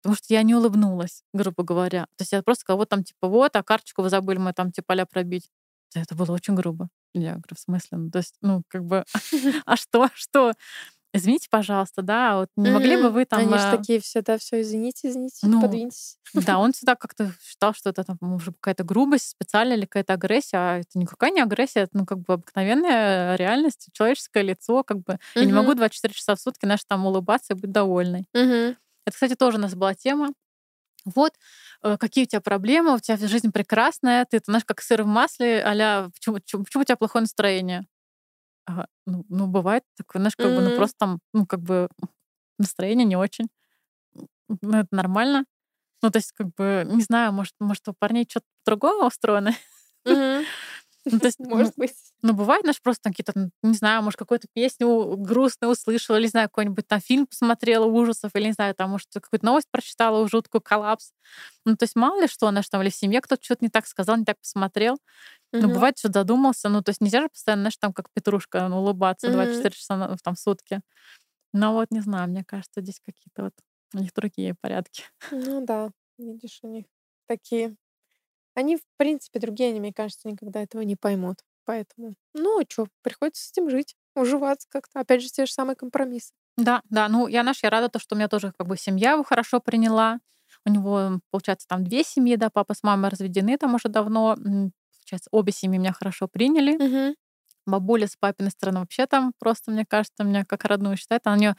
[0.01, 2.03] Потому что я не улыбнулась, грубо говоря.
[2.17, 4.93] То есть я просто вот там, типа, вот, а карточку вы забыли, мы там, типа,
[4.93, 5.49] а пробить.
[5.93, 6.89] Это было очень грубо.
[7.13, 7.97] Я говорю, в смысле?
[7.97, 9.03] Ну, то есть, ну, как бы,
[9.65, 10.53] а что, что?
[11.13, 13.41] Извините, пожалуйста, да, вот не могли бы вы там...
[13.41, 16.17] Они же э, такие все, да, все, извините, извините, Ну, подвиньтесь.
[16.33, 20.57] Да, он всегда как-то считал, что это там может какая-то грубость специальная или какая-то агрессия,
[20.57, 25.19] а это никакая не агрессия, это ну как бы обыкновенная реальность, человеческое лицо, как бы.
[25.35, 25.77] Я не могу Мгм.
[25.79, 28.25] 24 часа в сутки, знаешь, там улыбаться и быть довольной.
[29.05, 30.29] Это, кстати, тоже у нас была тема.
[31.05, 31.33] Вот,
[31.83, 35.63] э, какие у тебя проблемы, у тебя жизнь прекрасная, ты, знаешь, как сыр в масле,
[35.63, 37.85] а почему, почему, почему у тебя плохое настроение?
[38.65, 41.89] Ага, ну, ну, бывает такое, знаешь, как бы, ну, просто там, ну, как бы
[42.59, 43.47] настроение не очень.
[44.61, 45.45] Ну, это нормально.
[46.03, 49.53] Ну, то есть, как бы, не знаю, может, может у парней что-то другое устроено.
[50.05, 50.47] Мгм.
[51.09, 52.13] Ну, то есть, ну, Может быть.
[52.23, 53.33] ну, бывает, знаешь, просто какие-то,
[53.63, 58.31] не знаю, может, какую-то песню грустную услышала, или, не знаю, какой-нибудь там фильм посмотрела ужасов,
[58.35, 61.13] или, не знаю, там, может, какую-то новость прочитала, жуткую коллапс.
[61.65, 63.87] Ну, то есть мало ли что, знаешь, там, или в семье кто-то что-то не так
[63.87, 64.99] сказал, не так посмотрел.
[65.61, 66.69] Ну, бывает, что задумался.
[66.69, 69.31] Ну, то есть нельзя же постоянно, знаешь, там, как петрушка, ну, улыбаться Мгм.
[69.31, 70.81] 24 часа на- там, в сутки.
[71.53, 73.53] Но вот, не знаю, мне кажется, здесь какие-то вот
[73.95, 75.05] у них другие порядки.
[75.29, 76.85] Ну да, видишь, у них
[77.27, 77.75] такие.
[78.61, 81.37] Они, в принципе, другие, они, мне кажется, никогда этого не поймут.
[81.65, 84.99] Поэтому, ну, а чё, приходится с этим жить, уживаться как-то.
[85.01, 86.33] Опять же, те же самые компромиссы.
[86.57, 89.11] Да, да, ну, я, знаешь, я рада, то, что у меня тоже как бы семья
[89.13, 90.19] его хорошо приняла.
[90.65, 94.35] У него, получается, там две семьи, да, папа с мамой разведены там уже давно.
[94.35, 96.79] Получается, обе семьи меня хорошо приняли.
[96.79, 97.15] Мгм.
[97.67, 101.21] Бабуля с папиной стороны вообще там просто, мне кажется, меня как родную считает.
[101.27, 101.55] А У нее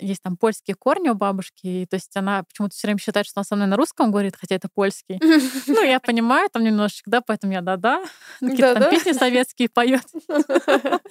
[0.00, 3.38] есть там польские корни у бабушки, и, то есть она почему-то все время считает, что
[3.40, 5.20] она со мной на русском говорит, хотя это польский.
[5.66, 8.04] Ну, я понимаю там немножечко, да, поэтому я да-да.
[8.40, 10.04] Ну, Какие-то там песни советские поет.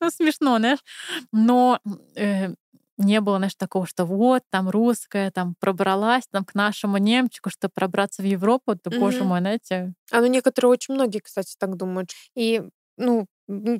[0.00, 0.78] Ну, смешно, знаешь.
[1.32, 1.80] Но
[2.16, 2.48] э,
[2.98, 7.72] не было, знаешь, такого, что вот, там русская, там пробралась там к нашему немчику, чтобы
[7.74, 8.74] пробраться в Европу.
[8.84, 9.28] Да, боже Мгм.
[9.28, 12.10] мой, знаете, А ну некоторые, очень многие, кстати, так думают.
[12.34, 12.62] И,
[12.98, 13.26] ну,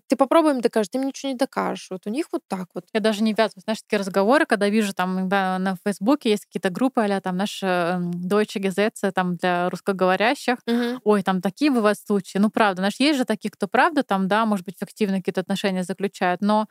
[0.09, 1.89] ты попробуй им докажешь, ты им ничего не докажешь.
[1.91, 2.85] Вот у них вот так вот.
[2.95, 3.65] Я даже не ввязываюсь.
[3.65, 7.63] Знаешь, такие разговоры, когда вижу там иногда на Фейсбуке есть какие-то группы, а там наш
[7.63, 10.57] Deutsche Gesetze там для русскоговорящих.
[10.67, 11.01] Мгм.
[11.05, 12.39] Ой, там такие бывают случаи.
[12.39, 15.85] Ну, правда, знаешь, есть же такие, кто правда там, да, может быть, фиктивно какие-то отношения
[15.85, 16.67] заключают, но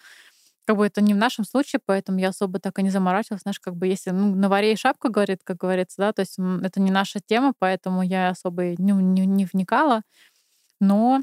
[0.66, 3.44] как бы это не в нашем случае, поэтому я особо так и не заморачивалась.
[3.44, 6.38] Знаешь, как бы если ну, на варе и шапка говорит, как говорится, да, то есть
[6.64, 10.02] это не наша тема, поэтому я особо не, не, не вникала.
[10.80, 11.22] Но,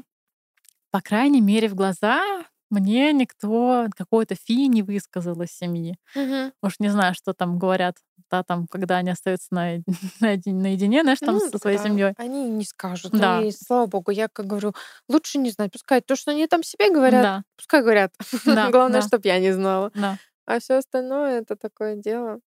[0.95, 2.23] по крайней мере, в глаза
[2.69, 5.97] мне никто какой-то фи не высказал из семьи.
[6.15, 6.53] Мгм.
[6.61, 7.97] Уж не знаю, что там говорят,
[8.31, 9.83] да, там, когда они остаются на,
[10.21, 12.13] наедине, знаешь, там Ну, со своей да, семьей.
[12.15, 13.11] Они не скажут.
[13.11, 13.39] Да.
[13.39, 14.73] Они, слава богу, я как говорю,
[15.09, 15.73] лучше не знать.
[15.73, 18.13] Пускай то, что они там себе говорят, Да, пускай говорят.
[18.45, 19.07] Да, Главное, да.
[19.07, 19.91] чтобы я не знала.
[19.93, 20.17] да.
[20.45, 22.39] А все остальное это такое дело.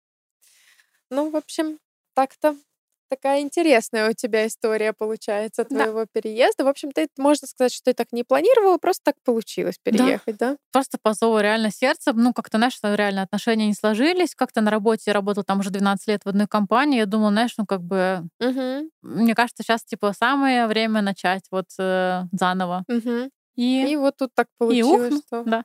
[1.09, 1.79] Ну, в общем,
[2.13, 2.55] так-то
[3.09, 5.85] такая интересная у тебя история получается Да.
[5.85, 6.63] твоего переезда.
[6.63, 10.57] В общем, ты можно сказать, что ты так не планировала, просто так получилось переехать, да?
[10.71, 12.13] Просто по зову реально сердца.
[12.13, 14.35] Ну, как-то, знаешь, реально отношения не сложились.
[14.35, 16.97] Как-то на работе я работала там уже 12 лет в одной компании.
[16.97, 21.67] Я думала, знаешь, ну, как бы, Мгм, мне кажется, сейчас, типа, самое время начать вот
[21.79, 22.83] э, заново.
[22.87, 23.31] мгм.
[23.55, 25.43] И, И вот тут так и получилось, ухну, что...
[25.43, 25.63] да.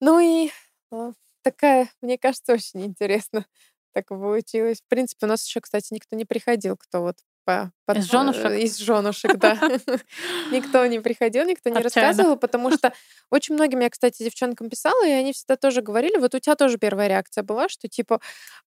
[0.00, 0.50] Ну и
[0.90, 1.12] а,
[1.42, 3.46] такая, мне кажется, очень интересно
[3.92, 4.80] так получилось.
[4.80, 8.46] В принципе, у нас еще, кстати, никто не приходил, кто вот по, под- Из жёнушек?
[8.46, 9.58] э, из женушек, да.
[10.52, 12.92] Никто не приходил, никто не рассказывал, потому что
[13.30, 16.78] очень многим я, кстати, девчонкам писала, и они всегда тоже говорили, вот у тебя тоже
[16.78, 18.20] первая реакция была, что типа,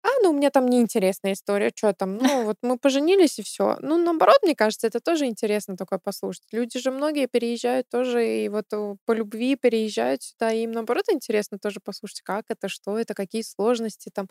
[0.03, 3.77] а, ну у меня там неинтересная история, что там, ну вот мы поженились и все.
[3.79, 6.43] Ну, наоборот, мне кажется, это тоже интересно такое послушать.
[6.51, 11.05] Люди же многие переезжают тоже, и вот э, по любви переезжают сюда, и им, наоборот,
[11.11, 14.27] интересно тоже послушать, как это, что это, какие сложности там,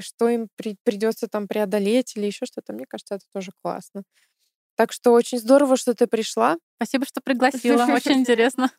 [0.00, 2.72] что им при- придется там преодолеть или еще что-то.
[2.72, 4.02] Мне кажется, это тоже классно.
[4.76, 6.56] Так что очень здорово, что ты пришла.
[6.76, 7.84] Спасибо, что пригласила.
[7.84, 8.70] Очень интересно.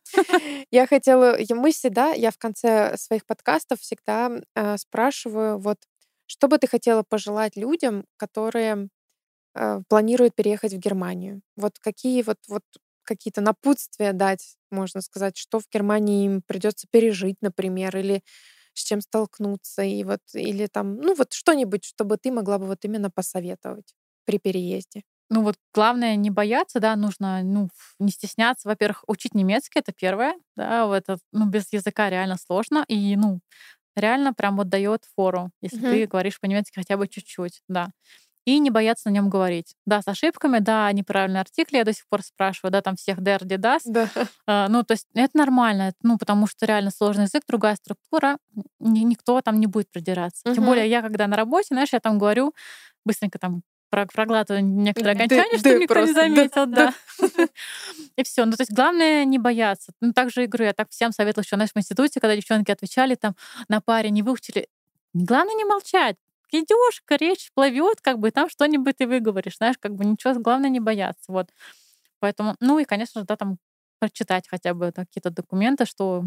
[0.72, 5.78] Я хотела, мы всегда, я в конце своих подкастов всегда э, спрашиваю, вот,
[6.26, 8.88] что бы ты хотела пожелать людям, которые
[9.56, 11.42] э, планируют переехать в Германию?
[11.56, 12.64] Вот какие вот, вот
[13.04, 18.24] какие-то напутствия дать, можно сказать, что в Германии им придется пережить, например, или
[18.74, 22.86] с чем столкнуться, и вот, или там, ну вот что-нибудь, чтобы ты могла бы вот
[22.86, 23.94] именно посоветовать
[24.26, 25.04] при переезде.
[25.30, 27.70] Ну вот главное не бояться, да, нужно ну,
[28.00, 28.68] не стесняться.
[28.70, 33.40] Во-первых, учить немецкий это первое, да, вот это, ну без языка реально сложно и ну
[33.96, 36.04] реально прям вот дает фору, если Мгм.
[36.04, 37.92] ты говоришь по-немецки хотя бы чуть-чуть, да.
[38.46, 39.76] И не бояться на нем говорить.
[39.86, 43.40] Да, с ошибками, да, неправильные артикли я до сих пор спрашиваю, да, там всех die,
[43.40, 43.82] das.
[43.86, 44.10] Да.
[44.48, 48.38] А, Ну, то есть это нормально, ну, потому что реально сложный язык, другая структура,
[48.80, 50.42] ни- никто там не будет придираться.
[50.44, 50.66] Тем Мгм.
[50.66, 52.54] более я, когда на работе, знаешь, я там говорю,
[53.06, 56.94] быстренько там про- проглатываю некоторые окончания, чтобы никто просто, не заметил, да.
[58.18, 58.46] И все.
[58.46, 59.94] Ну, то есть главное не бояться.
[60.02, 60.66] Ну, также игры.
[60.66, 63.36] Я так всем советовала еще, знаешь, в институте, когда девчонки отвечали там
[63.70, 64.68] на паре, не выучили.
[65.14, 66.16] Главное не молчать.
[66.54, 70.80] Идешь, речь плывет, как бы там что-нибудь ты выговоришь, знаешь, как бы ничего, главное не
[70.80, 71.32] бояться.
[71.32, 71.50] Вот.
[72.20, 73.58] Поэтому, ну и, конечно же, да, там
[74.00, 76.26] прочитать хотя бы какие-то документы, что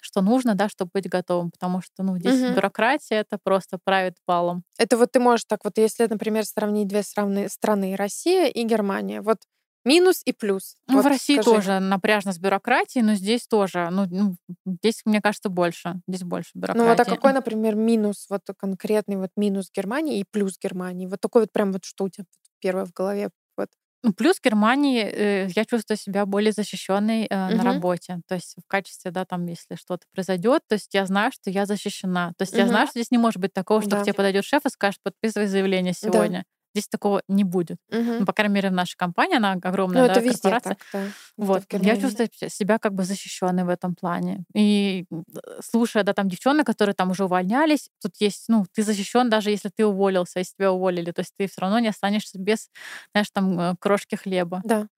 [0.00, 2.48] что нужно, да, чтобы быть готовым, потому что, ну, здесь Мгм.
[2.48, 4.64] бюрократия это просто правит балом.
[4.78, 9.20] Это вот ты можешь так вот, если, например, сравнить две страны, страны Россия и Германия,
[9.22, 9.38] вот
[9.84, 10.76] минус и плюс.
[10.88, 11.44] Ну, Вот в России скажи.
[11.44, 16.00] тоже напряжно с бюрократией, но здесь тоже, ну, ну, здесь, мне кажется, больше.
[16.08, 16.88] Здесь больше Ну бюрократии.
[16.88, 21.06] вот а какой, например, минус, вот конкретный вот минус Германии и плюс Германии?
[21.06, 22.26] Вот такой вот прям вот что у тебя
[22.60, 23.30] первое в голове?
[23.56, 23.68] Вот.
[24.04, 27.64] Ну, плюс Германии э, я чувствую себя более защищенной э, на Мгм.
[27.64, 28.20] работе.
[28.28, 31.66] То есть в качестве, да, там, если что-то произойдет, то есть я знаю, что я
[31.66, 32.32] защищена.
[32.38, 32.68] То есть я Мгм.
[32.68, 33.96] знаю, что здесь не может быть такого, что Да.
[33.96, 36.34] к тебе подойдет шеф и скажет, подписывай заявление Да.
[36.78, 37.78] Здесь такого не будет.
[37.90, 38.20] Мгм.
[38.20, 40.76] Ну, по крайней мере, в нашей компании, она Ну огромная, да, это везде корпорация.
[40.76, 41.12] так, да.
[41.42, 44.44] Это Вот, в я чувствую себя как бы защищенной в этом плане.
[44.54, 49.30] И э, слушая, да, там девчонок, которые там уже увольнялись, тут есть, ну, ты защищен
[49.30, 52.70] даже если ты уволился, если тебя уволили, то есть ты все равно не останешься без,
[53.12, 54.88] знаешь, там э, крошки хлеба Да.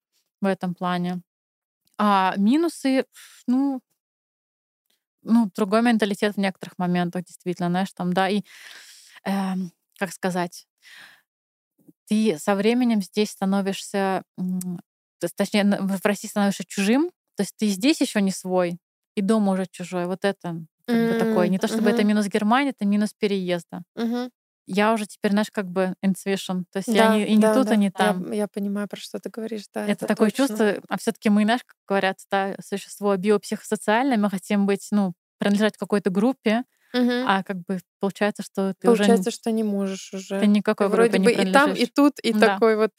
[0.42, 1.22] в этом плане.
[1.98, 3.06] А минусы,
[3.48, 3.80] ну,
[5.22, 8.42] ну, другой менталитет в некоторых моментах, действительно, знаешь, там, да, и,
[9.24, 10.66] эм, как сказать,
[12.10, 14.24] ты со временем здесь становишься,
[15.36, 18.78] точнее, в России становишься чужим, то есть ты здесь еще не свой,
[19.16, 20.06] и дома уже чужой.
[20.06, 21.48] Вот это как бы такое.
[21.48, 22.04] Не то чтобы это мгм.
[22.04, 23.82] минус Германии, это минус переезда.
[23.96, 24.30] Мгм.
[24.66, 27.50] Я уже теперь, знаешь, как бы intuition, то есть я Да, не, и не да,
[27.50, 27.72] тут, да.
[27.72, 28.32] и не Я, там.
[28.32, 29.86] я понимаю, про что ты говоришь, да.
[29.86, 30.36] Это, такое точно.
[30.36, 35.76] чувство, а все-таки мы, знаешь, как говорят, да, существо биопсихосоциальное, мы хотим быть, ну, принадлежать
[35.78, 37.26] какой-то группе, Мгм.
[37.26, 40.40] а как бы получается, что ты уже Получается, что не можешь уже.
[40.40, 42.56] ты никакой Ты вроде бы и там, и тут, и Да.
[42.56, 42.92] такой вот.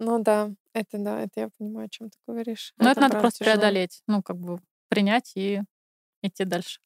[0.00, 2.72] Ну да, это да, это я понимаю, о чем ты говоришь.
[2.78, 3.54] Но это надо правда просто тяжело.
[3.54, 5.62] преодолеть, ну, как бы принять и
[6.22, 6.80] идти дальше.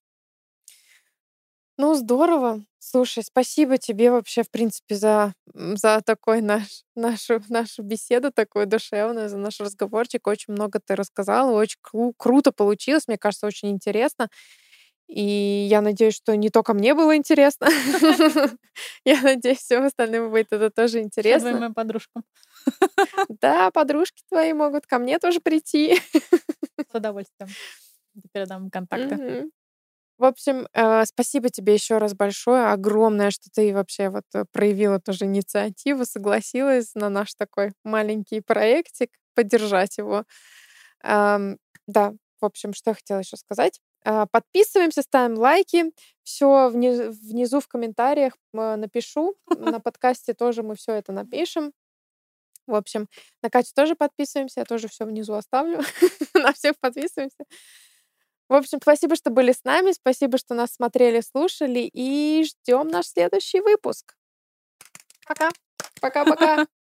[1.78, 2.64] Ну, здорово.
[2.78, 9.28] Слушай, спасибо тебе вообще, в принципе, за, за такой наш, нашу, нашу беседу, такую душевную,
[9.30, 10.26] за наш разговорчик.
[10.26, 14.28] Очень много ты рассказала, очень кру- круто получилось, мне кажется, очень интересно.
[15.11, 17.66] И я надеюсь, что не только мне было интересно.
[19.04, 21.58] Я надеюсь, всем остальным будет это тоже интересно.
[21.58, 22.22] моим подружкам.
[23.40, 25.96] Да, подружки твои могут ко мне тоже прийти.
[25.96, 27.50] С удовольствием.
[28.32, 29.50] Передам контакты.
[30.18, 35.00] В общем, э, спасибо тебе еще раз большое, огромное, что ты вообще вот э, проявила
[35.00, 40.24] тоже инициативу, согласилась на наш такой маленький проектик, поддержать его.
[41.02, 43.80] Да, в общем, что я хотела еще сказать.
[44.05, 45.92] А, Подписываемся, ставим лайки.
[46.22, 49.34] Все внизу в комментариях э, напишу.
[49.48, 51.72] На подкасте тоже мы все это напишем.
[52.66, 53.09] В общем,
[53.42, 55.80] на Катю тоже подписываемся, я тоже все внизу оставлю.
[56.34, 57.44] На всех подписываемся.
[58.48, 63.07] В общем, спасибо, что были с нами, спасибо, что нас смотрели, слушали, и ждем наш
[63.07, 64.16] следующий выпуск.
[65.26, 65.51] Пока.
[66.01, 66.66] Пока-пока.